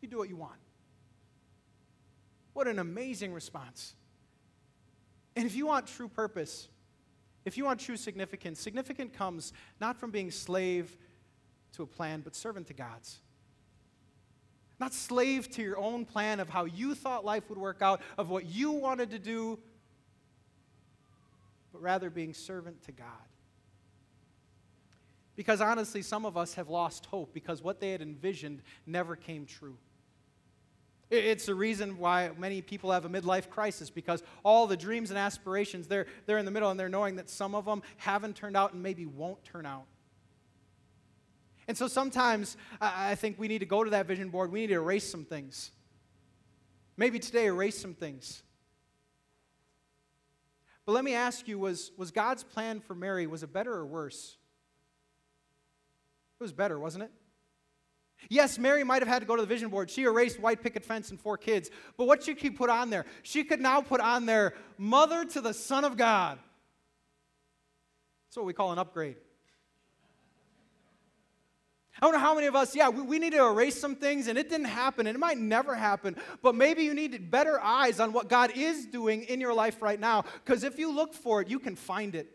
You 0.00 0.08
do 0.08 0.18
what 0.18 0.28
you 0.28 0.36
want. 0.36 0.60
What 2.52 2.68
an 2.68 2.78
amazing 2.78 3.32
response. 3.32 3.94
And 5.34 5.46
if 5.46 5.56
you 5.56 5.66
want 5.66 5.86
true 5.88 6.08
purpose, 6.08 6.68
if 7.44 7.56
you 7.58 7.64
want 7.64 7.80
true 7.80 7.96
significance, 7.96 8.60
significant 8.60 9.12
comes 9.12 9.52
not 9.80 9.96
from 9.96 10.10
being 10.10 10.30
slave 10.30 10.96
to 11.72 11.82
a 11.82 11.86
plan, 11.86 12.20
but 12.22 12.34
servant 12.34 12.68
to 12.68 12.74
God's. 12.74 13.20
Not 14.78 14.92
slave 14.92 15.50
to 15.52 15.62
your 15.62 15.78
own 15.78 16.04
plan 16.04 16.38
of 16.40 16.48
how 16.48 16.64
you 16.66 16.94
thought 16.94 17.24
life 17.24 17.48
would 17.48 17.58
work 17.58 17.80
out, 17.80 18.00
of 18.18 18.28
what 18.28 18.46
you 18.46 18.72
wanted 18.72 19.10
to 19.10 19.18
do, 19.18 19.58
but 21.72 21.80
rather 21.80 22.10
being 22.10 22.34
servant 22.34 22.82
to 22.84 22.92
God. 22.92 23.06
Because 25.34 25.60
honestly, 25.60 26.02
some 26.02 26.24
of 26.24 26.36
us 26.36 26.54
have 26.54 26.68
lost 26.68 27.06
hope 27.06 27.32
because 27.32 27.62
what 27.62 27.80
they 27.80 27.90
had 27.90 28.00
envisioned 28.00 28.62
never 28.86 29.16
came 29.16 29.46
true. 29.46 29.76
It's 31.08 31.46
the 31.46 31.54
reason 31.54 31.98
why 31.98 32.30
many 32.36 32.62
people 32.62 32.90
have 32.90 33.04
a 33.04 33.08
midlife 33.08 33.48
crisis 33.48 33.90
because 33.90 34.24
all 34.42 34.66
the 34.66 34.76
dreams 34.76 35.10
and 35.10 35.18
aspirations, 35.18 35.86
they're, 35.86 36.06
they're 36.26 36.38
in 36.38 36.44
the 36.44 36.50
middle 36.50 36.70
and 36.70 36.80
they're 36.80 36.88
knowing 36.88 37.16
that 37.16 37.30
some 37.30 37.54
of 37.54 37.64
them 37.64 37.82
haven't 37.98 38.34
turned 38.34 38.56
out 38.56 38.72
and 38.72 38.82
maybe 38.82 39.06
won't 39.06 39.42
turn 39.44 39.66
out. 39.66 39.84
And 41.68 41.76
so 41.76 41.88
sometimes 41.88 42.56
I 42.80 43.16
think 43.16 43.38
we 43.38 43.48
need 43.48 43.58
to 43.58 43.66
go 43.66 43.82
to 43.82 43.90
that 43.90 44.06
vision 44.06 44.28
board. 44.28 44.52
We 44.52 44.60
need 44.60 44.68
to 44.68 44.74
erase 44.74 45.08
some 45.08 45.24
things. 45.24 45.72
Maybe 46.96 47.18
today, 47.18 47.46
erase 47.46 47.78
some 47.78 47.94
things. 47.94 48.42
But 50.86 50.92
let 50.92 51.04
me 51.04 51.14
ask 51.14 51.48
you 51.48 51.58
was, 51.58 51.90
was 51.96 52.12
God's 52.12 52.44
plan 52.44 52.80
for 52.80 52.94
Mary, 52.94 53.26
was 53.26 53.42
it 53.42 53.52
better 53.52 53.72
or 53.72 53.84
worse? 53.84 54.36
It 56.40 56.44
was 56.44 56.52
better, 56.52 56.78
wasn't 56.78 57.04
it? 57.04 57.10
Yes, 58.28 58.58
Mary 58.58 58.84
might 58.84 59.02
have 59.02 59.08
had 59.08 59.20
to 59.20 59.26
go 59.26 59.36
to 59.36 59.42
the 59.42 59.48
vision 59.48 59.68
board. 59.68 59.90
She 59.90 60.04
erased 60.04 60.40
white 60.40 60.62
picket 60.62 60.84
fence 60.84 61.10
and 61.10 61.20
four 61.20 61.36
kids. 61.36 61.70
But 61.96 62.06
what 62.06 62.22
should 62.22 62.40
she 62.40 62.50
put 62.50 62.70
on 62.70 62.90
there? 62.90 63.04
She 63.22 63.44
could 63.44 63.60
now 63.60 63.80
put 63.80 64.00
on 64.00 64.26
there, 64.26 64.54
Mother 64.78 65.24
to 65.24 65.40
the 65.40 65.52
Son 65.52 65.84
of 65.84 65.96
God. 65.96 66.38
That's 68.28 68.36
what 68.36 68.46
we 68.46 68.52
call 68.52 68.72
an 68.72 68.78
upgrade. 68.78 69.16
I 71.96 72.04
don't 72.04 72.12
know 72.12 72.20
how 72.20 72.34
many 72.34 72.46
of 72.46 72.54
us, 72.54 72.76
yeah, 72.76 72.90
we, 72.90 73.00
we, 73.00 73.18
need 73.18 73.32
to 73.32 73.46
erase 73.46 73.80
some 73.80 73.96
things 73.96 74.28
and 74.28 74.36
it 74.36 74.50
didn't 74.50 74.66
happen 74.66 75.06
and 75.06 75.16
it 75.16 75.18
might 75.18 75.38
never 75.38 75.74
happen, 75.74 76.14
but 76.42 76.54
maybe 76.54 76.82
you 76.82 76.92
need 76.92 77.30
better 77.30 77.58
eyes 77.58 78.00
on 78.00 78.12
what 78.12 78.28
God 78.28 78.50
is 78.54 78.86
doing 78.86 79.22
in 79.24 79.40
your 79.40 79.54
life 79.54 79.80
right 79.80 79.98
now. 79.98 80.24
Because 80.44 80.62
if 80.62 80.78
you 80.78 80.94
look 80.94 81.14
for 81.14 81.40
it, 81.40 81.48
you 81.48 81.58
can 81.58 81.74
find 81.74 82.14
it 82.14 82.28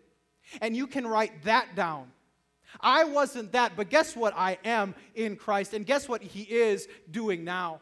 and 0.62 0.76
you 0.76 0.88
can 0.88 1.06
write 1.06 1.44
that 1.44 1.76
down. 1.76 2.12
I 2.80 3.04
wasn't 3.04 3.52
that, 3.52 3.74
but 3.76 3.90
guess 3.90 4.16
what? 4.16 4.34
I 4.36 4.58
am 4.64 4.96
in 5.14 5.36
Christ. 5.36 5.74
And 5.74 5.86
guess 5.86 6.08
what 6.08 6.24
He 6.24 6.42
is 6.42 6.88
doing 7.10 7.44
now? 7.44 7.82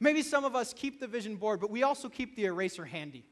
Maybe 0.00 0.22
some 0.22 0.44
of 0.44 0.54
us 0.54 0.72
keep 0.72 1.00
the 1.00 1.06
vision 1.06 1.36
board, 1.36 1.60
but 1.60 1.70
we 1.70 1.82
also 1.82 2.08
keep 2.08 2.36
the 2.36 2.44
eraser 2.44 2.84
handy. 2.84 3.24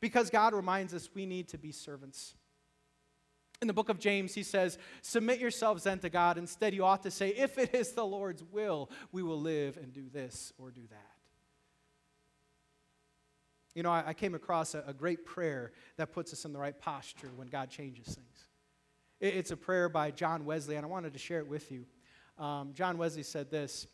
Because 0.00 0.30
God 0.30 0.54
reminds 0.54 0.94
us 0.94 1.08
we 1.14 1.26
need 1.26 1.48
to 1.48 1.58
be 1.58 1.70
servants. 1.70 2.34
In 3.62 3.68
the 3.68 3.72
book 3.72 3.88
of 3.88 4.00
James, 4.00 4.34
he 4.34 4.42
says, 4.42 4.76
Submit 5.02 5.38
yourselves 5.38 5.84
then 5.84 6.00
to 6.00 6.10
God. 6.10 6.36
Instead, 6.36 6.74
you 6.74 6.84
ought 6.84 7.04
to 7.04 7.12
say, 7.12 7.28
If 7.28 7.58
it 7.58 7.72
is 7.72 7.92
the 7.92 8.04
Lord's 8.04 8.42
will, 8.42 8.90
we 9.12 9.22
will 9.22 9.40
live 9.40 9.76
and 9.76 9.92
do 9.92 10.08
this 10.12 10.52
or 10.58 10.72
do 10.72 10.82
that. 10.90 11.12
You 13.76 13.84
know, 13.84 13.90
I, 13.92 14.08
I 14.08 14.14
came 14.14 14.34
across 14.34 14.74
a, 14.74 14.82
a, 14.88 14.92
great 14.92 15.24
prayer 15.24 15.72
that 15.96 16.12
puts 16.12 16.32
us 16.32 16.44
in 16.44 16.52
the 16.52 16.58
right 16.58 16.78
posture 16.78 17.30
when 17.36 17.46
God 17.46 17.70
changes 17.70 18.06
things. 18.06 18.48
It, 19.20 19.34
it's 19.36 19.52
a 19.52 19.56
prayer 19.56 19.88
by 19.88 20.10
John 20.10 20.44
Wesley, 20.44 20.74
and 20.74 20.84
I 20.84 20.88
wanted 20.88 21.12
to 21.12 21.18
share 21.20 21.38
it 21.38 21.46
with 21.46 21.70
you. 21.70 21.86
Um, 22.38 22.72
John 22.74 22.98
Wesley 22.98 23.22
said 23.22 23.48
this 23.48 23.86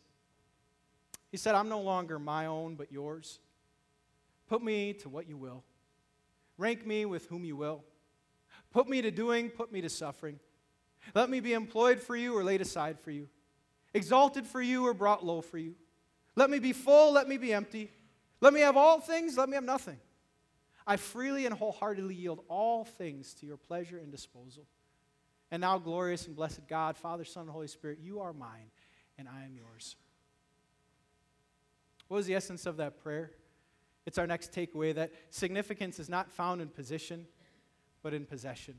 He 1.29 1.37
said, 1.37 1.53
I'm 1.53 1.69
no 1.69 1.81
longer 1.81 2.17
my 2.17 2.47
own, 2.47 2.73
but 2.73 2.91
yours. 2.91 3.39
Put 4.47 4.63
me 4.63 4.93
to 4.93 5.09
what 5.09 5.29
you 5.29 5.37
will, 5.37 5.63
rank 6.57 6.87
me 6.87 7.05
with 7.05 7.27
whom 7.27 7.45
you 7.45 7.55
will. 7.55 7.83
Put 8.71 8.87
me 8.87 9.01
to 9.01 9.11
doing, 9.11 9.49
put 9.49 9.71
me 9.71 9.81
to 9.81 9.89
suffering. 9.89 10.39
Let 11.15 11.29
me 11.29 11.39
be 11.39 11.53
employed 11.53 11.99
for 12.01 12.15
you 12.15 12.37
or 12.37 12.43
laid 12.43 12.61
aside 12.61 12.99
for 12.99 13.11
you, 13.11 13.27
exalted 13.93 14.45
for 14.45 14.61
you 14.61 14.85
or 14.85 14.93
brought 14.93 15.25
low 15.25 15.41
for 15.41 15.57
you. 15.57 15.75
Let 16.35 16.49
me 16.49 16.59
be 16.59 16.73
full, 16.73 17.13
let 17.13 17.27
me 17.27 17.37
be 17.37 17.53
empty. 17.53 17.91
Let 18.41 18.53
me 18.53 18.61
have 18.61 18.77
all 18.77 18.99
things, 18.99 19.37
let 19.37 19.49
me 19.49 19.55
have 19.55 19.63
nothing. 19.63 19.97
I 20.85 20.97
freely 20.97 21.45
and 21.45 21.55
wholeheartedly 21.55 22.15
yield 22.15 22.43
all 22.47 22.85
things 22.85 23.33
to 23.35 23.45
your 23.45 23.57
pleasure 23.57 23.97
and 23.97 24.11
disposal. 24.11 24.65
And 25.51 25.61
now, 25.61 25.77
glorious 25.79 26.27
and 26.27 26.35
blessed 26.35 26.67
God, 26.67 26.95
Father, 26.95 27.25
Son, 27.25 27.43
and 27.43 27.51
Holy 27.51 27.67
Spirit, 27.67 27.99
you 28.01 28.21
are 28.21 28.33
mine, 28.33 28.71
and 29.17 29.27
I 29.27 29.45
am 29.45 29.55
yours. 29.55 29.95
What 32.07 32.17
was 32.17 32.27
the 32.27 32.35
essence 32.35 32.65
of 32.65 32.77
that 32.77 33.01
prayer? 33.01 33.31
It's 34.05 34.17
our 34.17 34.27
next 34.27 34.51
takeaway 34.51 34.95
that 34.95 35.11
significance 35.29 35.99
is 35.99 36.09
not 36.09 36.31
found 36.31 36.61
in 36.61 36.67
position, 36.69 37.27
but 38.01 38.13
in 38.13 38.25
possession. 38.25 38.75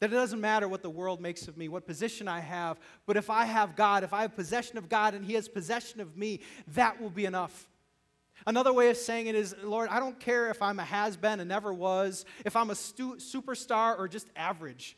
That 0.00 0.10
it 0.12 0.16
doesn't 0.16 0.40
matter 0.40 0.66
what 0.66 0.82
the 0.82 0.90
world 0.90 1.20
makes 1.20 1.46
of 1.46 1.56
me, 1.56 1.68
what 1.68 1.86
position 1.86 2.26
I 2.26 2.40
have, 2.40 2.78
but 3.06 3.16
if 3.16 3.30
I 3.30 3.44
have 3.44 3.76
God, 3.76 4.02
if 4.02 4.12
I 4.12 4.22
have 4.22 4.34
possession 4.34 4.76
of 4.76 4.88
God 4.88 5.14
and 5.14 5.24
He 5.24 5.34
has 5.34 5.48
possession 5.48 6.00
of 6.00 6.16
me, 6.16 6.40
that 6.74 7.00
will 7.00 7.10
be 7.10 7.24
enough. 7.24 7.68
Another 8.46 8.72
way 8.72 8.90
of 8.90 8.96
saying 8.96 9.28
it 9.28 9.34
is, 9.34 9.54
Lord, 9.62 9.88
I 9.90 10.00
don't 10.00 10.18
care 10.18 10.50
if 10.50 10.60
I'm 10.60 10.80
a 10.80 10.84
has 10.84 11.16
been 11.16 11.38
and 11.38 11.48
never 11.48 11.72
was, 11.72 12.24
if 12.44 12.56
I'm 12.56 12.70
a 12.70 12.74
stu- 12.74 13.16
superstar 13.16 13.96
or 13.96 14.08
just 14.08 14.28
average. 14.34 14.96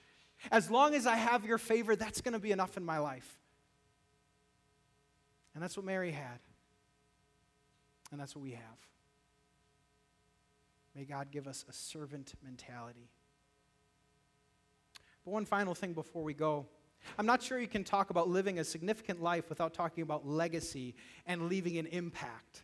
As 0.51 0.71
long 0.71 0.95
as 0.95 1.07
I 1.07 1.17
have 1.17 1.45
your 1.45 1.59
favor, 1.59 1.97
that's 1.97 2.21
going 2.21 2.33
to 2.33 2.39
be 2.39 2.53
enough 2.53 2.77
in 2.77 2.85
my 2.85 2.99
life. 2.99 3.39
And 5.55 5.63
that's 5.63 5.77
what 5.77 5.85
Mary 5.85 6.11
had. 6.11 6.39
And 8.11 8.21
that's 8.21 8.35
what 8.35 8.43
we 8.43 8.53
have. 8.53 8.63
May 10.95 11.05
God 11.05 11.31
give 11.31 11.49
us 11.49 11.65
a 11.69 11.73
servant 11.73 12.35
mentality. 12.43 13.09
But 15.25 15.33
one 15.33 15.45
final 15.45 15.75
thing 15.75 15.93
before 15.93 16.23
we 16.23 16.35
go. 16.35 16.67
I'm 17.19 17.27
not 17.27 17.43
sure 17.43 17.59
you 17.59 17.69
can 17.69 17.85
talk 17.85 18.11
about 18.11 18.29
living 18.29 18.59
a 18.59 18.65
significant 18.65 19.23
life 19.23 19.49
without 19.49 19.75
talking 19.75 20.03
about 20.03 20.27
legacy 20.27 20.95
and 21.27 21.49
leaving 21.49 21.77
an 21.79 21.87
impact. 21.87 22.63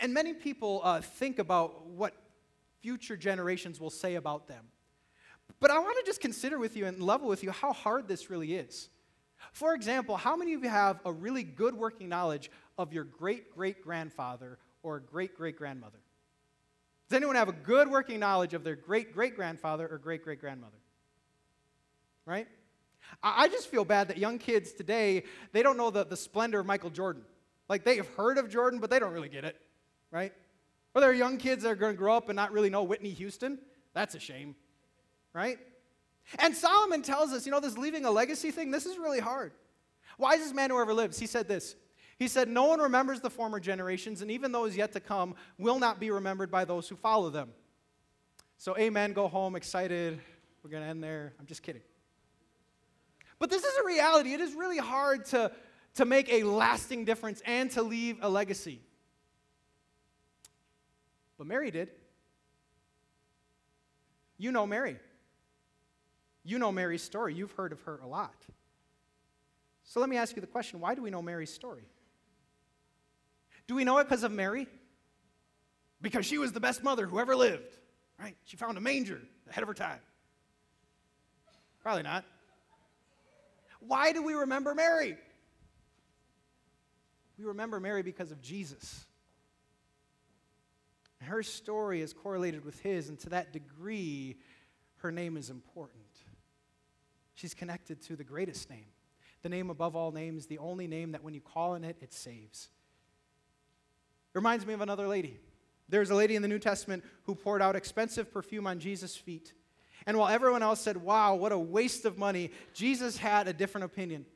And 0.00 0.12
many 0.12 0.34
people 0.34 0.80
uh, 0.84 1.00
think 1.00 1.38
about 1.38 1.86
what 1.86 2.14
future 2.80 3.16
generations 3.16 3.80
will 3.80 3.90
say 3.90 4.16
about 4.16 4.48
them. 4.48 4.66
But 5.60 5.70
I 5.70 5.78
want 5.78 5.96
to 5.98 6.04
just 6.04 6.20
consider 6.20 6.58
with 6.58 6.76
you 6.76 6.86
and 6.86 7.00
level 7.00 7.28
with 7.28 7.42
you 7.42 7.50
how 7.50 7.72
hard 7.72 8.08
this 8.08 8.30
really 8.30 8.54
is. 8.54 8.88
For 9.52 9.74
example, 9.74 10.16
how 10.16 10.36
many 10.36 10.54
of 10.54 10.62
you 10.62 10.68
have 10.68 11.00
a 11.04 11.12
really 11.12 11.42
good 11.42 11.74
working 11.74 12.08
knowledge 12.08 12.50
of 12.78 12.92
your 12.92 13.04
great 13.04 13.54
great 13.54 13.82
grandfather 13.82 14.58
or 14.82 15.00
great 15.00 15.36
great 15.36 15.56
grandmother? 15.56 15.98
Does 17.08 17.16
anyone 17.16 17.36
have 17.36 17.48
a 17.48 17.52
good 17.52 17.88
working 17.88 18.18
knowledge 18.18 18.54
of 18.54 18.64
their 18.64 18.76
great 18.76 19.12
great 19.12 19.36
grandfather 19.36 19.86
or 19.88 19.98
great 19.98 20.24
great 20.24 20.40
grandmother? 20.40 20.76
Right? 22.24 22.48
I 23.22 23.46
just 23.48 23.68
feel 23.68 23.84
bad 23.84 24.08
that 24.08 24.18
young 24.18 24.38
kids 24.38 24.72
today, 24.72 25.22
they 25.52 25.62
don't 25.62 25.76
know 25.76 25.90
the, 25.90 26.04
the 26.04 26.16
splendor 26.16 26.58
of 26.58 26.66
Michael 26.66 26.90
Jordan. 26.90 27.22
Like 27.68 27.84
they 27.84 27.96
have 27.96 28.08
heard 28.14 28.36
of 28.36 28.50
Jordan, 28.50 28.80
but 28.80 28.90
they 28.90 28.98
don't 28.98 29.12
really 29.12 29.28
get 29.28 29.44
it 29.44 29.60
right? 30.10 30.32
Or 30.94 31.00
there 31.00 31.10
are 31.10 31.14
young 31.14 31.36
kids 31.38 31.62
that 31.62 31.70
are 31.70 31.76
going 31.76 31.92
to 31.92 31.98
grow 31.98 32.16
up 32.16 32.28
and 32.28 32.36
not 32.36 32.52
really 32.52 32.70
know 32.70 32.82
Whitney 32.82 33.10
Houston. 33.10 33.58
That's 33.92 34.14
a 34.14 34.20
shame, 34.20 34.56
right? 35.32 35.58
And 36.38 36.56
Solomon 36.56 37.02
tells 37.02 37.32
us, 37.32 37.46
you 37.46 37.52
know, 37.52 37.60
this 37.60 37.76
leaving 37.76 38.04
a 38.04 38.10
legacy 38.10 38.50
thing, 38.50 38.70
this 38.70 38.86
is 38.86 38.98
really 38.98 39.20
hard. 39.20 39.52
Wisest 40.18 40.54
man 40.54 40.70
who 40.70 40.80
ever 40.80 40.94
lives, 40.94 41.18
he 41.18 41.26
said 41.26 41.48
this. 41.48 41.76
He 42.18 42.28
said, 42.28 42.48
No 42.48 42.64
one 42.64 42.80
remembers 42.80 43.20
the 43.20 43.30
former 43.30 43.60
generations, 43.60 44.22
and 44.22 44.30
even 44.30 44.52
those 44.52 44.76
yet 44.76 44.92
to 44.92 45.00
come 45.00 45.34
will 45.58 45.78
not 45.78 46.00
be 46.00 46.10
remembered 46.10 46.50
by 46.50 46.64
those 46.64 46.88
who 46.88 46.96
follow 46.96 47.30
them. 47.30 47.50
So, 48.58 48.76
amen, 48.78 49.12
go 49.12 49.28
home 49.28 49.54
excited. 49.54 50.18
We're 50.62 50.70
going 50.70 50.82
to 50.82 50.88
end 50.88 51.02
there. 51.02 51.34
I'm 51.38 51.46
just 51.46 51.62
kidding. 51.62 51.82
But 53.38 53.50
this 53.50 53.62
is 53.64 53.72
a 53.82 53.86
reality. 53.86 54.32
It 54.32 54.40
is 54.40 54.54
really 54.54 54.78
hard 54.78 55.26
to, 55.26 55.52
to 55.96 56.04
make 56.06 56.30
a 56.30 56.42
lasting 56.42 57.04
difference 57.04 57.42
and 57.44 57.70
to 57.72 57.82
leave 57.82 58.18
a 58.22 58.28
legacy. 58.28 58.80
But 61.36 61.46
Mary 61.46 61.70
did. 61.70 61.90
You 64.38 64.52
know 64.52 64.66
Mary. 64.66 64.96
You 66.44 66.58
know 66.58 66.72
Mary's 66.72 67.02
story. 67.02 67.34
You've 67.34 67.52
heard 67.52 67.72
of 67.72 67.80
her 67.82 67.98
a 68.02 68.06
lot. 68.06 68.34
So 69.84 70.00
let 70.00 70.08
me 70.08 70.16
ask 70.16 70.34
you 70.34 70.40
the 70.40 70.46
question 70.46 70.80
why 70.80 70.94
do 70.94 71.02
we 71.02 71.10
know 71.10 71.22
Mary's 71.22 71.52
story? 71.52 71.84
Do 73.66 73.74
we 73.74 73.84
know 73.84 73.98
it 73.98 74.04
because 74.04 74.22
of 74.22 74.32
Mary? 74.32 74.68
Because 76.00 76.26
she 76.26 76.38
was 76.38 76.52
the 76.52 76.60
best 76.60 76.82
mother 76.82 77.06
who 77.06 77.18
ever 77.18 77.34
lived, 77.34 77.78
right? 78.18 78.36
She 78.44 78.56
found 78.56 78.78
a 78.78 78.80
manger 78.80 79.20
ahead 79.48 79.62
of 79.62 79.68
her 79.68 79.74
time. 79.74 80.00
Probably 81.80 82.02
not. 82.02 82.24
Why 83.80 84.12
do 84.12 84.22
we 84.22 84.34
remember 84.34 84.74
Mary? 84.74 85.16
We 87.38 87.44
remember 87.44 87.80
Mary 87.80 88.02
because 88.02 88.30
of 88.30 88.40
Jesus. 88.40 89.04
Her 91.20 91.42
story 91.42 92.00
is 92.00 92.12
correlated 92.12 92.64
with 92.64 92.80
his, 92.80 93.08
and 93.08 93.18
to 93.20 93.30
that 93.30 93.52
degree, 93.52 94.36
her 94.98 95.10
name 95.10 95.36
is 95.36 95.50
important. 95.50 96.02
She's 97.34 97.54
connected 97.54 98.00
to 98.02 98.16
the 98.16 98.24
greatest 98.24 98.70
name, 98.70 98.86
the 99.42 99.48
name 99.48 99.70
above 99.70 99.96
all 99.96 100.12
names, 100.12 100.46
the 100.46 100.58
only 100.58 100.86
name 100.86 101.12
that 101.12 101.22
when 101.22 101.34
you 101.34 101.40
call 101.40 101.72
on 101.72 101.84
it, 101.84 101.96
it 102.00 102.12
saves. 102.12 102.68
Reminds 104.36 104.66
me 104.66 104.74
of 104.74 104.82
another 104.82 105.08
lady. 105.08 105.38
There's 105.88 106.10
a 106.10 106.14
lady 106.14 106.36
in 106.36 106.42
the 106.42 106.48
New 106.48 106.58
Testament 106.58 107.02
who 107.22 107.34
poured 107.34 107.62
out 107.62 107.74
expensive 107.74 108.30
perfume 108.30 108.66
on 108.66 108.78
Jesus' 108.78 109.16
feet. 109.16 109.54
And 110.04 110.18
while 110.18 110.28
everyone 110.28 110.62
else 110.62 110.78
said, 110.82 110.98
Wow, 110.98 111.36
what 111.36 111.52
a 111.52 111.58
waste 111.58 112.04
of 112.04 112.18
money, 112.18 112.50
Jesus 112.74 113.16
had 113.16 113.48
a 113.48 113.54
different 113.54 113.86
opinion. 113.86 114.26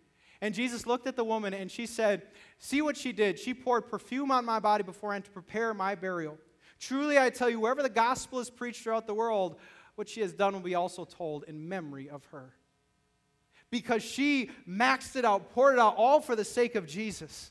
And 0.40 0.54
Jesus 0.54 0.86
looked 0.86 1.06
at 1.06 1.16
the 1.16 1.24
woman 1.24 1.52
and 1.52 1.70
she 1.70 1.84
said, 1.84 2.22
See 2.58 2.80
what 2.80 2.96
she 2.96 3.12
did. 3.12 3.38
She 3.38 3.52
poured 3.52 3.90
perfume 3.90 4.30
on 4.30 4.46
my 4.46 4.58
body 4.58 4.84
beforehand 4.84 5.26
to 5.26 5.30
prepare 5.30 5.74
my 5.74 5.94
burial. 5.96 6.38
Truly, 6.78 7.18
I 7.18 7.28
tell 7.28 7.50
you, 7.50 7.60
wherever 7.60 7.82
the 7.82 7.90
gospel 7.90 8.38
is 8.38 8.48
preached 8.48 8.82
throughout 8.82 9.06
the 9.06 9.12
world, 9.12 9.56
what 9.96 10.08
she 10.08 10.22
has 10.22 10.32
done 10.32 10.54
will 10.54 10.60
be 10.60 10.76
also 10.76 11.04
told 11.04 11.44
in 11.44 11.68
memory 11.68 12.08
of 12.08 12.24
her. 12.32 12.54
Because 13.70 14.02
she 14.02 14.50
maxed 14.66 15.14
it 15.14 15.26
out, 15.26 15.50
poured 15.52 15.74
it 15.74 15.78
out, 15.78 15.96
all 15.98 16.22
for 16.22 16.34
the 16.34 16.44
sake 16.44 16.74
of 16.74 16.86
Jesus. 16.86 17.50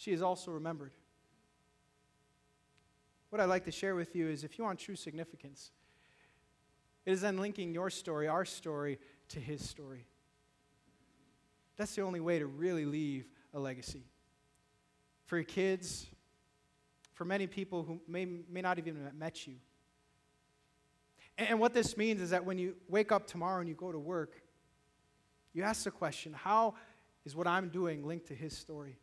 She 0.00 0.12
is 0.12 0.22
also 0.22 0.50
remembered. 0.50 0.92
What 3.28 3.38
I'd 3.38 3.50
like 3.50 3.66
to 3.66 3.70
share 3.70 3.94
with 3.94 4.16
you 4.16 4.30
is 4.30 4.44
if 4.44 4.56
you 4.56 4.64
want 4.64 4.78
true 4.78 4.96
significance, 4.96 5.72
it 7.04 7.12
is 7.12 7.20
then 7.20 7.36
linking 7.36 7.74
your 7.74 7.90
story, 7.90 8.26
our 8.26 8.46
story, 8.46 8.98
to 9.28 9.38
his 9.38 9.68
story. 9.68 10.06
That's 11.76 11.94
the 11.94 12.00
only 12.00 12.20
way 12.20 12.38
to 12.38 12.46
really 12.46 12.86
leave 12.86 13.26
a 13.52 13.60
legacy. 13.60 14.04
For 15.26 15.36
your 15.36 15.44
kids, 15.44 16.06
for 17.12 17.26
many 17.26 17.46
people 17.46 17.82
who 17.82 18.00
may, 18.08 18.24
may 18.24 18.62
not 18.62 18.78
even 18.78 19.04
have 19.04 19.14
met 19.14 19.46
you. 19.46 19.56
And, 21.36 21.50
and 21.50 21.60
what 21.60 21.74
this 21.74 21.98
means 21.98 22.22
is 22.22 22.30
that 22.30 22.46
when 22.46 22.56
you 22.56 22.74
wake 22.88 23.12
up 23.12 23.26
tomorrow 23.26 23.60
and 23.60 23.68
you 23.68 23.74
go 23.74 23.92
to 23.92 23.98
work, 23.98 24.40
you 25.52 25.62
ask 25.62 25.84
the 25.84 25.90
question 25.90 26.32
how 26.32 26.72
is 27.26 27.36
what 27.36 27.46
I'm 27.46 27.68
doing 27.68 28.06
linked 28.06 28.28
to 28.28 28.34
his 28.34 28.56
story? 28.56 28.96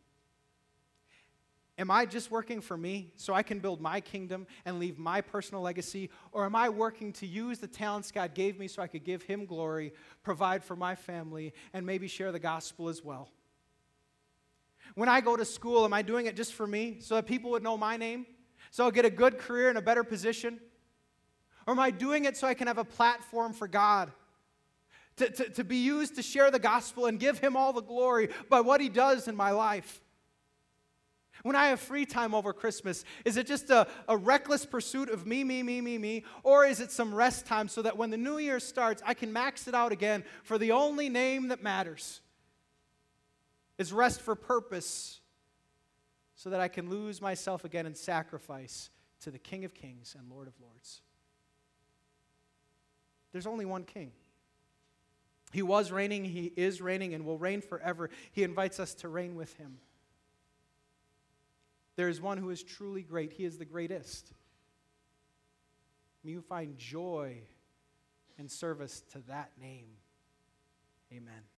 Am 1.78 1.92
I 1.92 2.06
just 2.06 2.28
working 2.28 2.60
for 2.60 2.76
me 2.76 3.12
so 3.14 3.32
I 3.32 3.44
can 3.44 3.60
build 3.60 3.80
my 3.80 4.00
kingdom 4.00 4.48
and 4.64 4.80
leave 4.80 4.98
my 4.98 5.20
personal 5.20 5.62
legacy? 5.62 6.10
Or 6.32 6.44
am 6.44 6.56
I 6.56 6.68
working 6.68 7.12
to 7.14 7.26
use 7.26 7.60
the 7.60 7.68
talents 7.68 8.10
God 8.10 8.34
gave 8.34 8.58
me 8.58 8.66
so 8.66 8.82
I 8.82 8.88
could 8.88 9.04
give 9.04 9.22
Him 9.22 9.46
glory, 9.46 9.92
provide 10.24 10.64
for 10.64 10.74
my 10.74 10.96
family, 10.96 11.54
and 11.72 11.86
maybe 11.86 12.08
share 12.08 12.32
the 12.32 12.40
gospel 12.40 12.88
as 12.88 13.04
well? 13.04 13.30
When 14.96 15.08
I 15.08 15.20
go 15.20 15.36
to 15.36 15.44
school, 15.44 15.84
am 15.84 15.92
I 15.92 16.02
doing 16.02 16.26
it 16.26 16.34
just 16.34 16.52
for 16.52 16.66
me 16.66 16.96
so 16.98 17.14
that 17.14 17.26
people 17.26 17.52
would 17.52 17.62
know 17.62 17.76
my 17.76 17.96
name? 17.96 18.26
So 18.72 18.82
I'll 18.82 18.90
get 18.90 19.04
a 19.04 19.10
good 19.10 19.38
career 19.38 19.68
and 19.68 19.78
a 19.78 19.82
better 19.82 20.02
position? 20.02 20.58
Or 21.64 21.72
am 21.74 21.78
I 21.78 21.92
doing 21.92 22.24
it 22.24 22.36
so 22.36 22.48
I 22.48 22.54
can 22.54 22.66
have 22.66 22.78
a 22.78 22.84
platform 22.84 23.52
for 23.52 23.68
God? 23.68 24.10
To, 25.18 25.30
to, 25.30 25.48
to 25.50 25.64
be 25.64 25.76
used 25.76 26.16
to 26.16 26.22
share 26.22 26.50
the 26.50 26.58
gospel 26.58 27.06
and 27.06 27.20
give 27.20 27.38
Him 27.38 27.56
all 27.56 27.72
the 27.72 27.82
glory 27.82 28.30
by 28.48 28.62
what 28.62 28.80
He 28.80 28.88
does 28.88 29.28
in 29.28 29.36
my 29.36 29.52
life? 29.52 30.00
When 31.42 31.56
I 31.56 31.68
have 31.68 31.80
free 31.80 32.04
time 32.04 32.34
over 32.34 32.52
Christmas, 32.52 33.04
is 33.24 33.36
it 33.36 33.46
just 33.46 33.70
a, 33.70 33.86
a 34.08 34.16
reckless 34.16 34.66
pursuit 34.66 35.08
of 35.08 35.26
me, 35.26 35.44
me, 35.44 35.62
me, 35.62 35.80
me, 35.80 35.98
me? 35.98 36.24
Or 36.42 36.64
is 36.64 36.80
it 36.80 36.90
some 36.90 37.14
rest 37.14 37.46
time 37.46 37.68
so 37.68 37.82
that 37.82 37.96
when 37.96 38.10
the 38.10 38.16
new 38.16 38.38
year 38.38 38.60
starts, 38.60 39.02
I 39.06 39.14
can 39.14 39.32
max 39.32 39.68
it 39.68 39.74
out 39.74 39.92
again 39.92 40.24
for 40.42 40.58
the 40.58 40.72
only 40.72 41.08
name 41.08 41.48
that 41.48 41.62
matters? 41.62 42.20
Is 43.78 43.92
rest 43.92 44.20
for 44.20 44.34
purpose 44.34 45.20
so 46.34 46.50
that 46.50 46.60
I 46.60 46.68
can 46.68 46.90
lose 46.90 47.22
myself 47.22 47.64
again 47.64 47.86
in 47.86 47.94
sacrifice 47.94 48.90
to 49.20 49.30
the 49.30 49.38
King 49.38 49.64
of 49.64 49.74
Kings 49.74 50.16
and 50.18 50.28
Lord 50.30 50.48
of 50.48 50.54
Lords? 50.60 51.02
There's 53.32 53.46
only 53.46 53.64
one 53.64 53.84
King. 53.84 54.12
He 55.52 55.62
was 55.62 55.90
reigning, 55.90 56.24
He 56.24 56.52
is 56.56 56.80
reigning, 56.80 57.14
and 57.14 57.24
will 57.24 57.38
reign 57.38 57.60
forever. 57.60 58.10
He 58.32 58.42
invites 58.42 58.80
us 58.80 58.94
to 58.96 59.08
reign 59.08 59.34
with 59.34 59.54
Him. 59.56 59.78
There 61.98 62.08
is 62.08 62.20
one 62.20 62.38
who 62.38 62.50
is 62.50 62.62
truly 62.62 63.02
great. 63.02 63.32
He 63.32 63.44
is 63.44 63.58
the 63.58 63.64
greatest. 63.64 64.32
May 66.22 66.30
you 66.30 66.40
find 66.40 66.78
joy 66.78 67.38
and 68.38 68.48
service 68.48 69.02
to 69.14 69.18
that 69.26 69.50
name. 69.60 69.88
Amen. 71.12 71.42